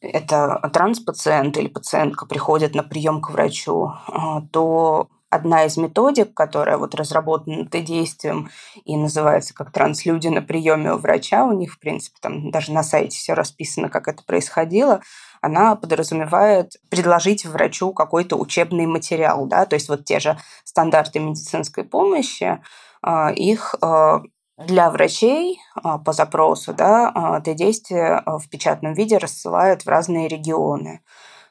[0.00, 6.76] это транспациент или пациентка приходит на прием к врачу, а, то одна из методик, которая
[6.76, 8.50] вот разработана Т-действием
[8.84, 12.82] и называется как транслюди на приеме у врача, у них, в принципе, там даже на
[12.82, 15.00] сайте все расписано, как это происходило,
[15.40, 21.84] она подразумевает предложить врачу какой-то учебный материал, да, то есть вот те же стандарты медицинской
[21.84, 22.60] помощи,
[23.02, 24.22] а, их а,
[24.66, 29.88] для врачей а, по запросу да, а, это действие а, в печатном виде рассылают в
[29.88, 31.00] разные регионы.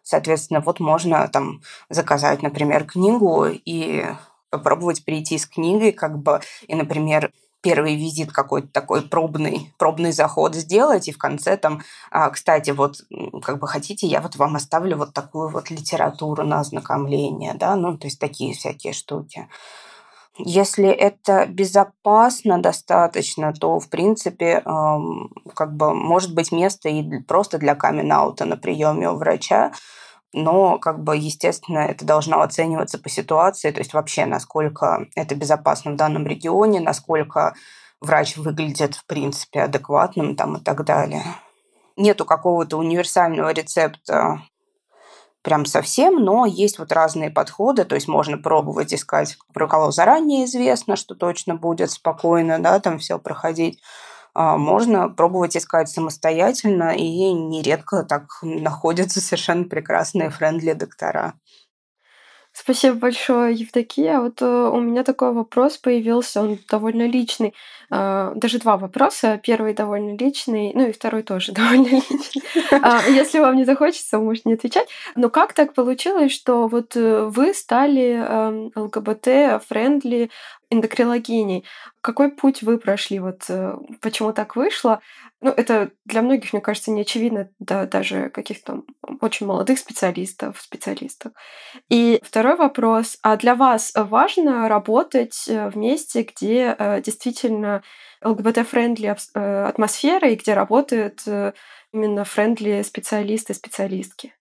[0.03, 4.05] Соответственно, вот можно там заказать, например, книгу и
[4.49, 10.55] попробовать прийти с книгой, как бы, и, например, первый визит какой-то такой пробный, пробный заход
[10.55, 11.83] сделать, и в конце там,
[12.31, 13.01] кстати, вот
[13.43, 17.95] как бы хотите, я вот вам оставлю вот такую вот литературу на ознакомление, да, ну,
[17.97, 19.47] то есть такие всякие штуки.
[20.41, 24.61] Если это безопасно достаточно, то, в принципе,
[25.53, 29.73] как бы может быть место и просто для камин на приеме у врача,
[30.31, 35.91] но, как бы, естественно, это должно оцениваться по ситуации, то есть вообще, насколько это безопасно
[35.91, 37.53] в данном регионе, насколько
[37.99, 41.23] врач выглядит, в принципе, адекватным там и так далее.
[41.97, 44.41] Нету какого-то универсального рецепта
[45.41, 50.45] прям совсем, но есть вот разные подходы, то есть можно пробовать искать, про кого заранее
[50.45, 53.79] известно, что точно будет спокойно, да, там все проходить.
[54.33, 61.33] А можно пробовать искать самостоятельно, и нередко так находятся совершенно прекрасные friendly доктора.
[62.51, 64.19] Спасибо большое, Евдокия.
[64.19, 67.53] Вот э, у меня такой вопрос появился, он довольно личный.
[67.91, 69.39] А, даже два вопроса.
[69.43, 72.43] Первый довольно личный, ну и второй тоже довольно личный.
[72.81, 74.87] А, если вам не захочется, вы можете не отвечать.
[75.15, 80.29] Но как так получилось, что вот э, вы стали эм, ЛГБТ- friendly
[80.69, 81.65] эндокринологиней?
[82.01, 83.19] Какой путь вы прошли?
[83.19, 85.01] Вот э, почему так вышло?
[85.41, 88.83] Ну, это для многих, мне кажется, не очевидно, да, даже каких-то
[89.21, 91.31] очень молодых специалистов, специалистов.
[91.89, 93.17] И второй вопрос.
[93.23, 97.78] А для вас важно работать э, в месте, где действительно
[98.23, 101.23] ЛГБТ- friendly э, атмосфера и где работают
[101.91, 104.33] именно friendly специалисты, специалистки?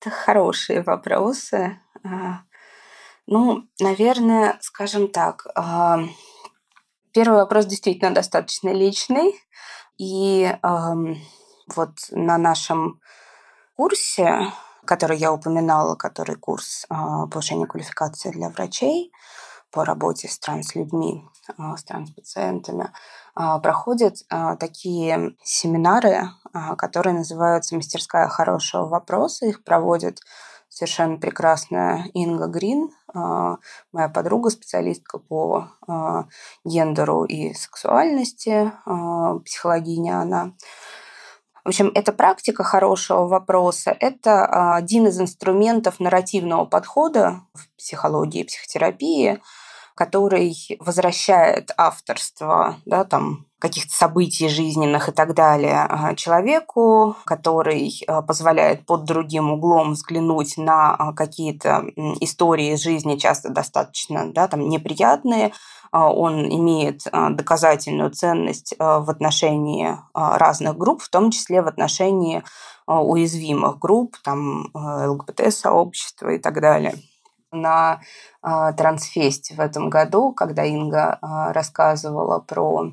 [0.00, 1.80] Это хорошие вопросы.
[2.04, 2.42] А,
[3.26, 6.00] ну, наверное, скажем так, а,
[7.12, 9.34] первый вопрос действительно достаточно личный.
[9.98, 13.00] И вот на нашем
[13.76, 14.52] курсе,
[14.84, 16.94] который я упоминала, который курс э,
[17.30, 19.12] повышения квалификации для врачей
[19.70, 21.24] по работе с транслюдьми,
[21.56, 22.90] э, с транспациентами,
[23.36, 26.30] э, проходят э, такие семинары,
[26.76, 29.46] которые называются «Мастерская хорошего вопроса».
[29.46, 30.20] Их проводят
[30.70, 33.56] совершенно прекрасная Инга Грин, а,
[33.92, 36.26] моя подруга, специалистка по а,
[36.64, 40.52] гендеру и сексуальности, а, психологиня она.
[41.64, 48.44] В общем, эта практика хорошего вопроса– это один из инструментов нарративного подхода в психологии и
[48.44, 49.42] психотерапии,
[50.00, 58.22] который возвращает авторство да, там, каких-то событий жизненных и так далее а, человеку, который а,
[58.22, 61.84] позволяет под другим углом взглянуть на а, какие-то
[62.20, 65.52] истории из жизни, часто достаточно да, там, неприятные,
[65.92, 72.44] он имеет доказательную ценность в отношении разных групп, в том числе в отношении
[72.86, 76.94] уязвимых групп, там, ЛГБТ-сообщества и так далее
[77.52, 78.00] на
[78.42, 82.92] э, Трансфесте в этом году, когда Инга э, рассказывала про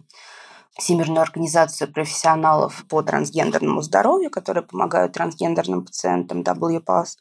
[0.77, 7.17] Всемирную организацию профессионалов по трансгендерному здоровью, которые помогают трансгендерным пациентам WPAS.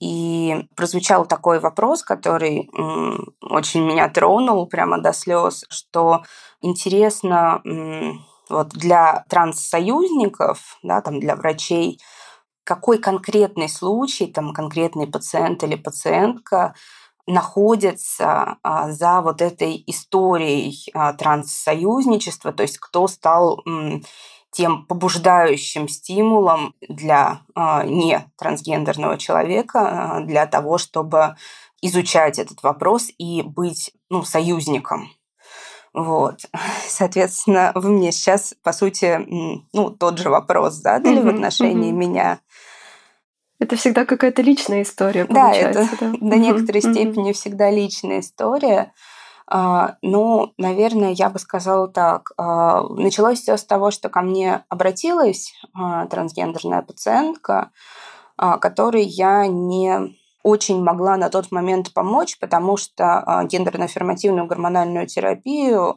[0.00, 2.68] И прозвучал такой вопрос, который
[3.40, 6.22] очень меня тронул прямо до слез, что
[6.60, 7.62] интересно
[8.48, 11.98] вот для транссоюзников, да, там для врачей,
[12.66, 16.74] какой конкретный случай, там конкретный пациент или пациентка
[17.28, 23.62] находится а, за вот этой историей а, транссоюзничества, то есть кто стал
[24.50, 31.36] тем побуждающим стимулом для а, не трансгендерного человека для того, чтобы
[31.82, 35.10] изучать этот вопрос и быть ну, союзником.
[35.96, 36.40] Вот.
[36.86, 39.18] Соответственно, вы мне сейчас, по сути,
[39.72, 41.96] ну, тот же вопрос задали mm-hmm, в отношении mm-hmm.
[41.96, 42.38] меня.
[43.58, 45.80] Это всегда какая-то личная история, получается.
[45.80, 46.18] Да, это да?
[46.20, 46.92] до некоторой mm-hmm.
[46.92, 48.92] степени всегда личная история.
[49.48, 52.32] А, ну, наверное, я бы сказала так.
[52.36, 57.70] А, началось все с того, что ко мне обратилась а, трансгендерная пациентка,
[58.36, 65.96] которой я не очень могла на тот момент помочь, потому что гендерно-аффирмативную гормональную терапию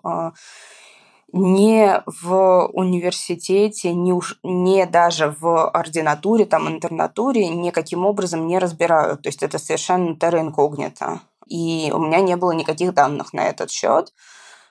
[1.31, 9.21] не в университете, не, уж, не даже в ординатуре, там, интернатуре никаким образом не разбирают.
[9.23, 11.21] То есть это совершенно терра инкогнито.
[11.47, 14.13] И у меня не было никаких данных на этот счет.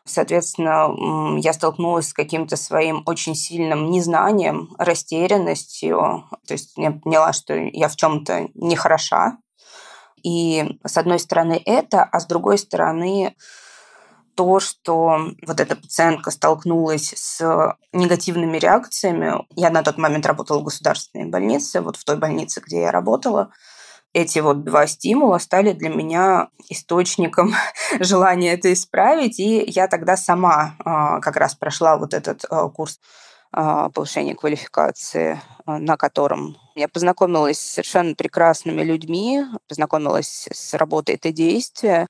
[0.04, 6.24] Соответственно, я столкнулась с каким-то своим очень сильным незнанием, растерянностью.
[6.46, 9.36] То есть я поняла, что я в чем-то нехороша.
[10.22, 13.36] И с одной стороны это, а с другой стороны
[14.38, 19.34] то, что вот эта пациентка столкнулась с негативными реакциями.
[19.56, 23.50] Я на тот момент работала в государственной больнице, вот в той больнице, где я работала.
[24.12, 27.52] Эти вот два стимула стали для меня источником
[27.98, 33.00] желания это исправить, и я тогда сама а, как раз прошла вот этот а, курс
[33.50, 41.32] а, повышения квалификации, на котором я познакомилась с совершенно прекрасными людьми, познакомилась с работой это
[41.32, 42.06] действия,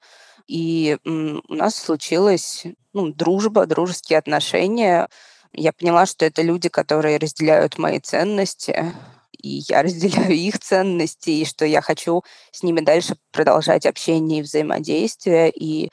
[0.49, 5.09] и у нас случилась ну, дружба, дружеские отношения.
[5.53, 8.93] Я поняла, что это люди, которые разделяют мои ценности,
[9.33, 14.43] и я разделяю их ценности, и что я хочу с ними дальше продолжать общение и
[14.43, 15.51] взаимодействие.
[15.51, 15.91] И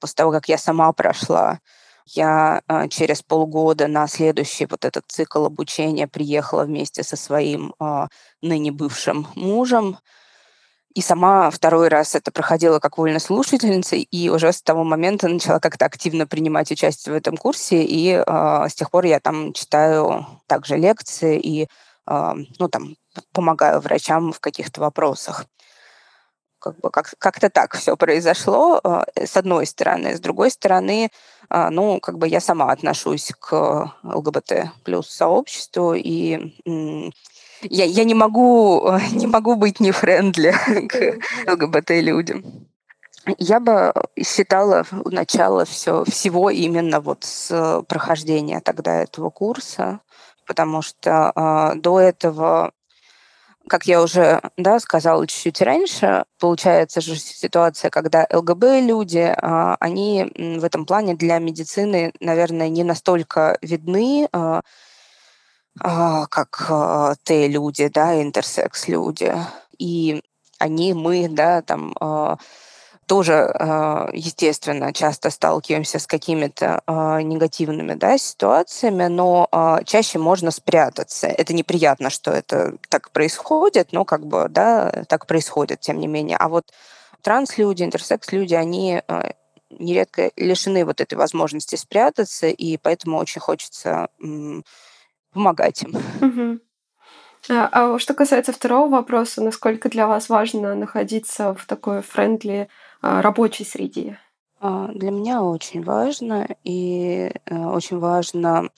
[0.00, 1.60] после того, как я сама прошла,
[2.06, 8.08] я а, через полгода на следующий вот этот цикл обучения приехала вместе со своим а,
[8.40, 9.98] ныне бывшим мужем,
[10.94, 15.84] и сама второй раз это проходила как вольнослушательница, и уже с того момента начала как-то
[15.84, 20.76] активно принимать участие в этом курсе, и э, с тех пор я там читаю также
[20.76, 21.68] лекции и
[22.06, 22.96] э, ну, там,
[23.32, 25.46] помогаю врачам в каких-то вопросах.
[26.58, 30.16] Как бы как, как-то так все произошло, э, с одной стороны.
[30.16, 31.10] С другой стороны,
[31.50, 36.54] э, ну, как бы я сама отношусь к ЛГБТ плюс сообществу, и
[37.62, 40.54] я, я не, могу, не могу быть не френдли
[40.88, 42.68] к ЛГБТ-людям.
[43.36, 43.92] Я бы
[44.24, 50.00] считала начало все, всего именно вот с прохождения тогда этого курса,
[50.46, 52.72] потому что э, до этого
[53.68, 60.64] как я уже да, сказала чуть-чуть раньше, получается же ситуация, когда ЛГБ-люди, а, они в
[60.64, 64.62] этом плане для медицины, наверное, не настолько видны, а,
[65.80, 69.34] а, как Т-люди, да, интерсекс-люди.
[69.78, 70.22] И
[70.58, 71.94] они, мы, да, там
[73.08, 80.50] тоже, а, естественно, часто сталкиваемся с какими-то а, негативными да, ситуациями, но а, чаще можно
[80.50, 81.26] спрятаться.
[81.26, 86.36] Это неприятно, что это так происходит, но как бы, да, так происходит, тем не менее.
[86.36, 86.66] А вот
[87.22, 89.02] транс-люди, интерсекс-люди, они
[89.70, 94.08] нередко лишены вот этой возможности спрятаться, и поэтому очень хочется
[95.32, 96.60] помогать им.
[97.48, 103.64] А, что касается второго вопроса, насколько для вас важно находиться в такой френдли а, рабочей
[103.64, 104.18] среде?
[104.60, 108.70] А, для меня очень важно, и э, очень важно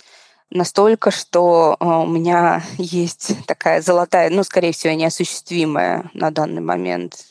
[0.51, 7.27] настолько, что у меня есть такая золотая, ну, скорее всего, неосуществимая на данный момент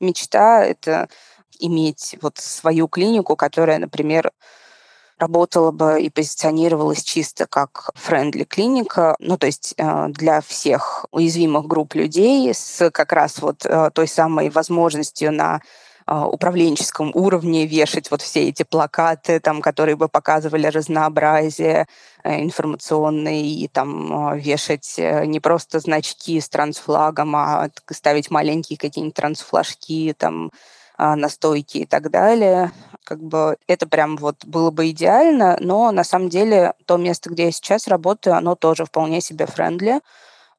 [0.00, 1.08] мечта— это
[1.58, 4.30] иметь вот свою клинику, которая, например,
[5.18, 11.66] работала бы и позиционировалась чисто как friendly клиника, ну то есть э, для всех уязвимых
[11.66, 15.60] групп людей с как раз вот э, той самой возможностью на
[16.08, 21.86] управленческом уровне вешать вот все эти плакаты, там, которые бы показывали разнообразие
[22.24, 30.50] информационное, и там вешать не просто значки с трансфлагом, а ставить маленькие какие-нибудь трансфлажки, там,
[31.00, 32.72] а, настойки и так далее.
[33.04, 37.44] Как бы это прям вот было бы идеально, но на самом деле то место, где
[37.44, 40.00] я сейчас работаю, оно тоже вполне себе friendly.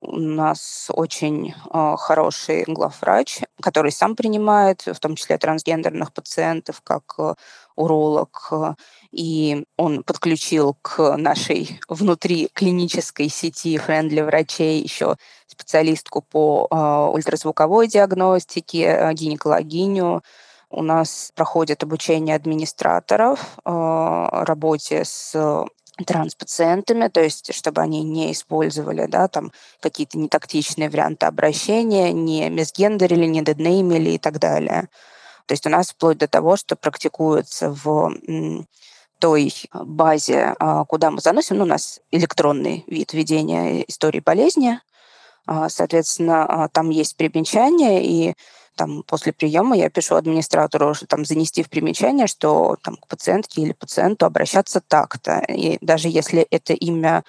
[0.01, 7.15] У нас очень э, хороший главврач, который сам принимает, в том числе трансгендерных пациентов, как
[7.17, 7.33] э,
[7.75, 8.51] уролог.
[9.11, 17.87] И он подключил к нашей внутри клинической сети friendly врачей еще специалистку по э, ультразвуковой
[17.89, 20.23] диагностике, э, гинекологиню.
[20.69, 23.69] У нас проходит обучение администраторов э,
[24.45, 25.35] работе с
[26.03, 33.25] транспациентами, то есть чтобы они не использовали да, там, какие-то нетактичные варианты обращения, не мисгендерили,
[33.25, 34.89] не деднеймили и так далее.
[35.45, 38.13] То есть у нас вплоть до того, что практикуется в
[39.19, 40.55] той базе,
[40.87, 44.79] куда мы заносим, ну, у нас электронный вид ведения истории болезни,
[45.51, 48.35] а, соответственно, а, там есть примечания, и
[48.75, 53.61] там после приема я пишу администратору, что там занести в примечание, что там к пациентке
[53.61, 55.39] или пациенту обращаться так-то.
[55.47, 57.23] И даже если это имя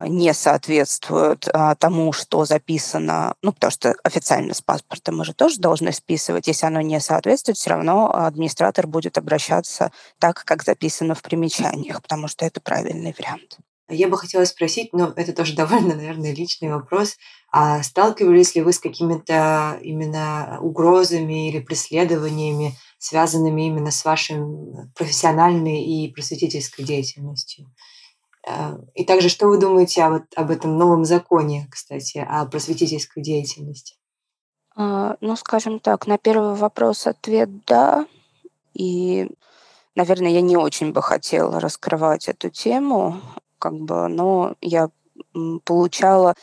[0.00, 5.58] не соответствует а, тому, что записано, ну, потому что официально с паспорта мы же тоже
[5.58, 11.22] должны списывать, если оно не соответствует, все равно администратор будет обращаться так, как записано в
[11.22, 13.58] примечаниях, потому что это правильный вариант.
[13.88, 17.16] Я бы хотела спросить, но это тоже довольно, наверное, личный вопрос.
[17.52, 24.38] А сталкивались ли вы с какими-то именно угрозами или преследованиями, связанными именно с вашей
[24.94, 27.70] профессиональной и просветительской деятельностью?
[28.48, 33.22] Э, и также, что вы думаете о, вот, об этом новом законе, кстати, о просветительской
[33.22, 33.96] деятельности?
[34.76, 38.06] А, ну, скажем так, на первый вопрос ответ «да».
[38.72, 39.28] И,
[39.94, 43.20] наверное, я не очень бы хотела раскрывать эту тему,
[43.64, 44.90] как бы, но я
[45.64, 46.34] получала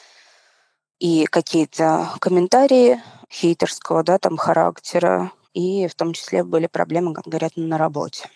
[0.98, 3.00] и какие-то комментарии
[3.32, 8.28] хейтерского, да, там, характера, и в том числе были проблемы, как говорят, на работе.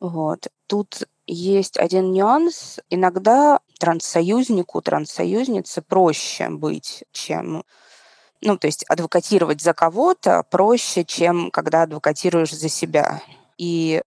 [0.00, 0.46] Вот.
[0.66, 2.78] Тут есть один нюанс.
[2.88, 7.62] Иногда транссоюзнику, транссоюзнице проще быть, чем...
[8.40, 13.20] Ну, то есть адвокатировать за кого-то проще, чем когда адвокатируешь за себя.
[13.58, 14.02] И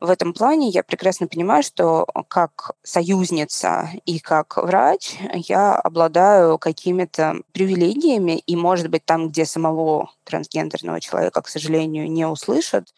[0.00, 7.36] в этом плане я прекрасно понимаю, что как союзница и как врач я обладаю какими-то
[7.52, 12.88] привилегиями, и, может быть, там, где самого трансгендерного человека, к сожалению, не услышат,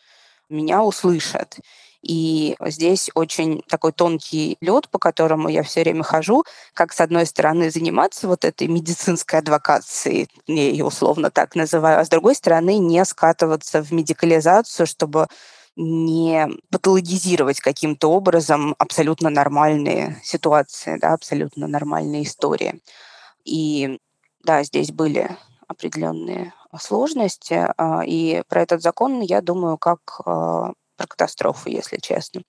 [0.48, 1.58] меня услышат.
[2.02, 6.44] И здесь очень такой тонкий лед, по которому я все время хожу,
[6.74, 12.04] как с одной стороны заниматься вот этой медицинской адвокацией, я ее условно так называю, а
[12.04, 15.28] с другой стороны не скатываться в медикализацию, чтобы
[15.76, 22.80] не патологизировать каким-то образом абсолютно нормальные ситуации, да, абсолютно нормальные истории.
[23.44, 23.98] И
[24.44, 25.36] да, здесь были
[25.68, 27.66] определенные сложности.
[28.06, 30.74] И про этот закон я думаю как про
[31.08, 32.42] катастрофу, если честно.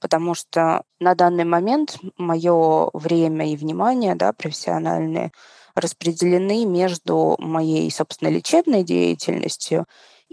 [0.00, 5.32] Потому что на данный момент мое время и внимание да, профессиональные
[5.74, 9.86] распределены между моей, собственно, лечебной деятельностью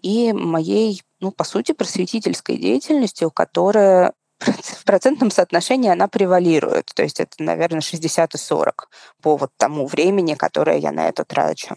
[0.05, 6.91] и моей, ну, по сути, просветительской деятельностью, которая в процентном соотношении она превалирует.
[6.93, 8.87] То есть это, наверное, 60 и 40
[9.23, 11.75] по вот тому времени, которое я на это трачу.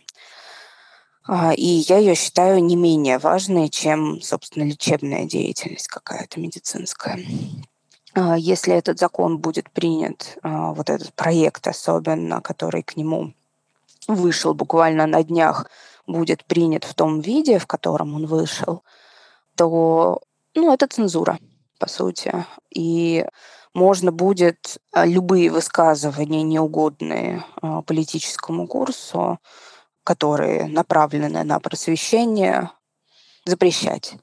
[1.26, 7.18] А, и я ее считаю не менее важной, чем, собственно, лечебная деятельность какая-то медицинская.
[8.12, 13.32] А, если этот закон будет принят, а, вот этот проект особенно, который к нему
[14.06, 15.70] вышел буквально на днях,
[16.08, 18.82] будет принят в том виде, в котором он вышел,
[19.56, 20.20] то
[20.54, 21.38] ну, это цензура,
[21.78, 22.44] по сути.
[22.74, 23.24] И
[23.74, 27.44] можно будет любые высказывания, неугодные
[27.86, 29.38] политическому курсу,
[30.04, 32.70] которые направлены на просвещение,
[33.44, 34.16] запрещать.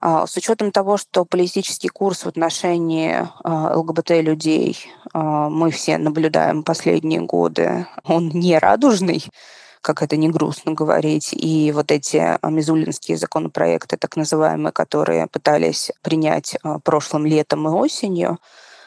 [0.00, 7.20] А, с учетом того, что политический курс в отношении а, ЛГБТ-людей мы все наблюдаем последние
[7.20, 9.24] годы, он не радужный,
[9.84, 11.34] как это не грустно говорить.
[11.34, 18.38] И вот эти мизулинские законопроекты, так называемые, которые пытались принять прошлым летом и осенью,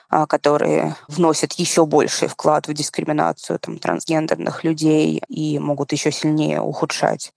[0.09, 6.61] а, которые вносят еще больший вклад в дискриминацию там, трансгендерных людей и могут еще сильнее
[6.61, 7.31] ухудшать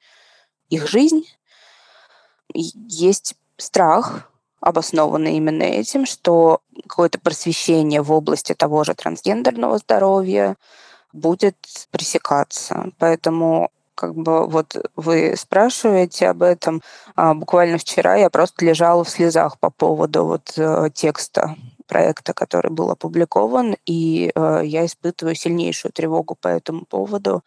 [0.70, 1.24] их жизнь.
[2.54, 4.30] Есть страх,
[4.60, 10.56] обоснованный именно этим, что какое-то просвещение в области того же трансгендерного здоровья
[11.12, 11.56] будет
[11.90, 12.90] пресекаться.
[12.98, 16.80] Поэтому как бы вот вы спрашиваете об этом.
[17.16, 21.54] А буквально вчера я просто лежала в слезах по поводу вот э, текста
[21.86, 27.42] проекта, который был опубликован, и э, я испытываю сильнейшую тревогу по этому поводу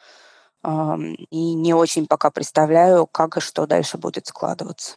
[1.29, 4.95] и не очень пока представляю, как и что дальше будет складываться.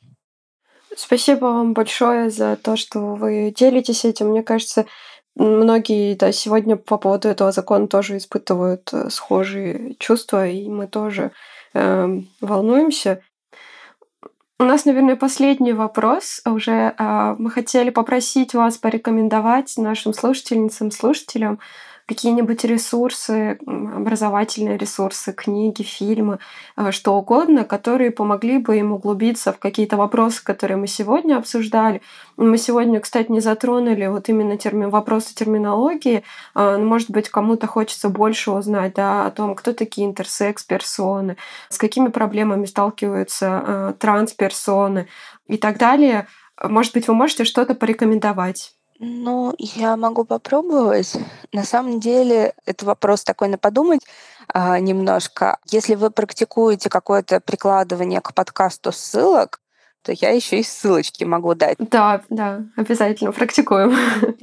[0.97, 4.29] Спасибо вам большое за то, что вы делитесь этим.
[4.29, 4.87] Мне кажется,
[5.37, 11.33] многие да, сегодня по поводу этого закона тоже испытывают э, схожие чувства, и мы тоже
[11.75, 13.21] э, волнуемся.
[14.59, 16.95] У нас, наверное, последний вопрос уже.
[16.97, 21.59] А, мы хотели попросить вас порекомендовать нашим слушательницам, слушателям
[22.07, 26.39] какие-нибудь ресурсы, образовательные ресурсы, книги, фильмы,
[26.77, 32.01] э, что угодно, которые помогли бы им углубиться в какие-то вопросы, которые мы сегодня обсуждали.
[32.37, 36.23] Мы сегодня, кстати, не затронули вот именно термин, вопросы терминологии.
[36.55, 41.37] А, ну, может быть, кому-то хочется больше узнать да, о том, кто такие интерсекс-персоны,
[41.71, 45.09] с какими проблемами сталкиваются э, трансперсоны
[45.49, 46.29] и так далее.
[46.63, 48.76] Может быть, вы можете что-то порекомендовать?
[48.99, 51.17] Ну, я могу попробовать.
[51.53, 54.01] На самом деле, это вопрос такой на подумать
[54.49, 55.59] а, немножко.
[55.71, 59.61] Если вы практикуете какое-то прикладывание к подкасту ссылок,
[60.03, 61.77] то я еще и ссылочки могу дать.
[61.79, 63.97] Да, да, обязательно практикуем.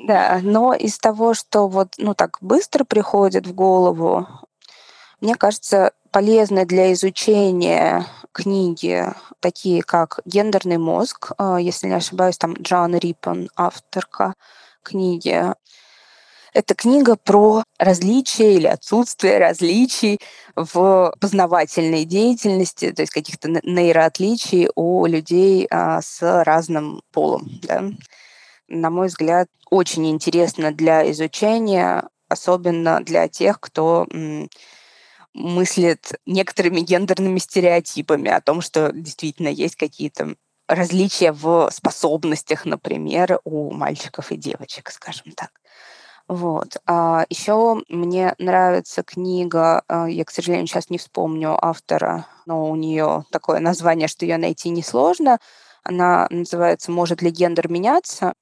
[0.05, 4.27] Да, но из того, что вот, ну так быстро приходит в голову,
[5.23, 9.05] мне кажется, полезны для изучения книги,
[9.39, 14.33] такие как «Гендерный мозг», а, если не ошибаюсь, там Джоан Риппон, авторка
[14.83, 15.45] книги.
[16.53, 20.19] Это книга про различия или отсутствие различий
[20.57, 27.49] в познавательной деятельности, то есть каких-то нейроотличий у людей а, с разным полом.
[27.61, 27.85] Да.
[28.67, 34.05] На мой взгляд, очень интересно для изучения, особенно для тех, кто
[35.33, 40.35] мыслит некоторыми гендерными стереотипами о том, что действительно есть какие-то
[40.67, 45.51] различия в способностях, например, у мальчиков и девочек, скажем так.
[46.27, 46.77] Вот.
[46.85, 52.75] А еще мне нравится книга, а, я, к сожалению, сейчас не вспомню автора, но у
[52.75, 55.39] нее такое название, что ее найти несложно.
[55.83, 58.33] Она называется «Может ли гендер меняться?».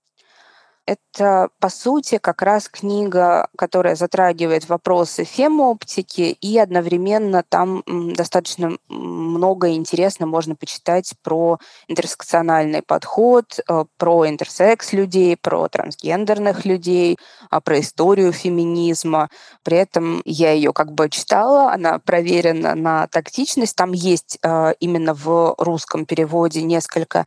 [0.91, 9.69] Это, по сути, как раз книга, которая затрагивает вопросы фемооптики, и одновременно там достаточно много
[9.69, 17.17] интересно можно почитать про интерсекциональный подход, э, про интерсекс людей, про трансгендерных людей,
[17.49, 19.29] а, про историю феминизма.
[19.63, 23.77] При этом я ее как бы читала, она проверена на тактичность.
[23.77, 27.25] Там есть э, именно в русском переводе несколько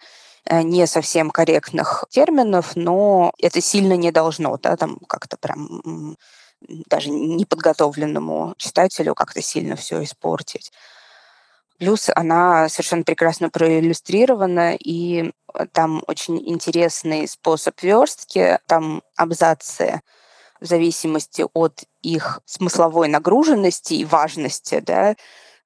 [0.51, 6.16] не совсем корректных терминов, но это сильно не должно, да, там как-то прям
[6.66, 10.72] даже неподготовленному читателю как-то сильно все испортить.
[11.78, 15.32] Плюс она совершенно прекрасно проиллюстрирована, и
[15.72, 20.01] там очень интересный способ верстки, там абзацы
[20.61, 25.16] в зависимости от их смысловой нагруженности и важности, да,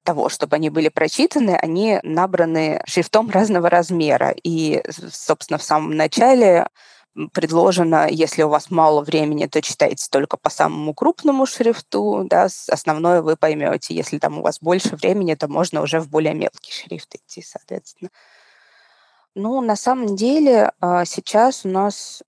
[0.09, 4.33] того, чтобы они были прочитаны, они набраны шрифтом разного размера.
[4.43, 4.81] И,
[5.11, 6.67] собственно, в самом начале
[7.31, 13.21] предложено, если у вас мало времени, то читайте только по самому крупному шрифту, да, основное
[13.21, 13.93] вы поймете.
[13.93, 18.09] Если там у вас больше времени, то можно уже в более мелкий шрифт идти, соответственно.
[19.35, 22.23] Ну, на самом деле а, сейчас у нас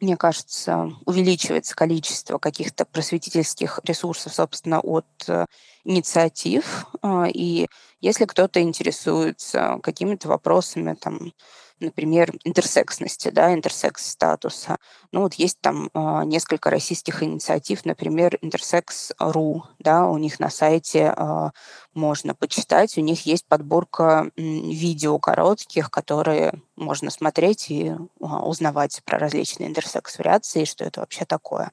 [0.00, 5.46] мне кажется, увеличивается количество каких-то просветительских ресурсов, собственно, от э,
[5.84, 6.86] инициатив.
[7.02, 7.66] А, и
[8.00, 11.32] если кто-то интересуется какими-то вопросами, там,
[11.80, 14.78] например, интерсексности, да, интерсекс-статуса.
[15.12, 21.14] Ну вот есть там э, несколько российских инициатив, например, Intersex.ru, да, у них на сайте
[21.16, 21.50] э,
[21.94, 29.18] можно почитать, у них есть подборка видео коротких, которые можно смотреть и э, узнавать про
[29.18, 31.72] различные интерсекс-вариации, что это вообще такое.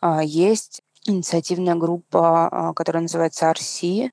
[0.00, 4.10] Э, есть инициативная группа, которая называется RC,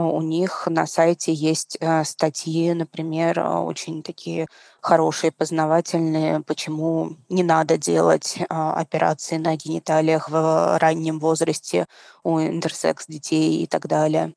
[0.00, 4.46] у них на сайте есть э, статьи, например, а, очень такие
[4.82, 11.86] хорошие, познавательные, почему не надо делать а, операции на гениталиях в раннем возрасте
[12.22, 14.34] у интерсекс детей и так далее.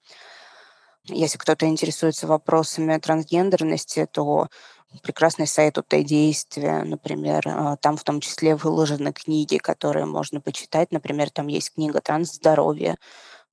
[1.06, 4.48] Если кто-то интересуется вопросами трансгендерности, то
[5.04, 10.92] прекрасный сайт у действия, например, там в том числе выложены книги, которые можно почитать.
[10.92, 12.98] Например, там есть книга «Трансздоровье»,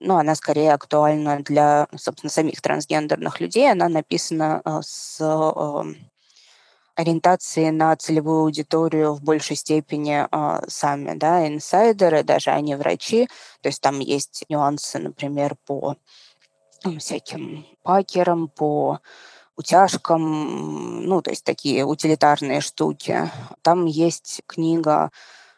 [0.01, 3.71] но она скорее актуальна для, собственно, самих трансгендерных людей.
[3.71, 5.97] Она написана э, с эм,
[6.95, 13.29] ориентацией на целевую аудиторию в большей степени э, сами, да, инсайдеры, даже они врачи.
[13.61, 15.97] То есть там есть нюансы, например, по
[16.99, 19.01] всяким пакерам, по
[19.57, 23.31] утяжкам, ну, то есть такие утилитарные штуки.
[23.63, 25.11] Там есть книга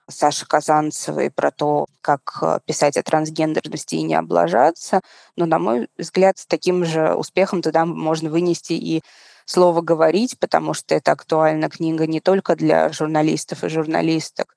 [0.09, 5.01] Саши Казанцевой про то, как э, писать о трансгендерности и не облажаться.
[5.37, 9.03] Но, на мой взгляд, с таким же успехом туда можно вынести и
[9.45, 14.57] слово «говорить», потому что это актуальна книга не только для журналистов и журналисток,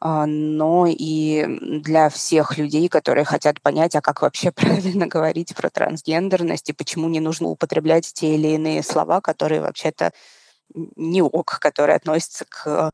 [0.00, 1.44] а, но и
[1.80, 7.08] для всех людей, которые хотят понять, а как вообще правильно говорить про трансгендерность и почему
[7.08, 10.12] не нужно употреблять те или иные слова, которые вообще-то
[10.96, 12.92] не ок, которые относятся к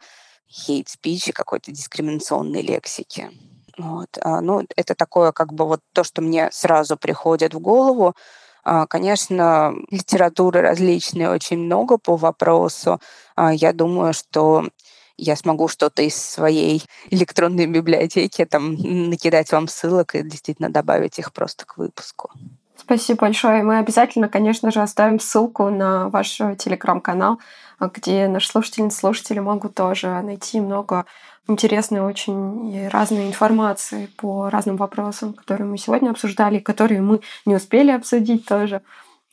[0.50, 3.30] хейт-спич и какой-то дискриминационной лексики.
[3.76, 4.08] Вот.
[4.20, 8.14] А, ну, это такое как бы вот то, что мне сразу приходит в голову.
[8.62, 13.00] А, конечно, литературы различной очень много по вопросу.
[13.36, 14.68] А, я думаю, что
[15.16, 21.32] я смогу что-то из своей электронной библиотеки там накидать вам ссылок и действительно добавить их
[21.32, 22.30] просто к выпуску.
[22.76, 23.62] Спасибо большое.
[23.62, 27.38] Мы обязательно, конечно же, оставим ссылку на ваш телеграм-канал,
[27.80, 31.06] где наши слушательницы слушатели могут тоже найти много
[31.46, 37.90] интересной очень разной информации по разным вопросам, которые мы сегодня обсуждали, которые мы не успели
[37.90, 38.82] обсудить тоже.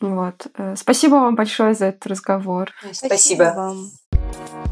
[0.01, 0.47] Вот.
[0.57, 2.71] Э, спасибо вам большое за этот разговор.
[2.81, 4.70] Спасибо, Спасибо вам.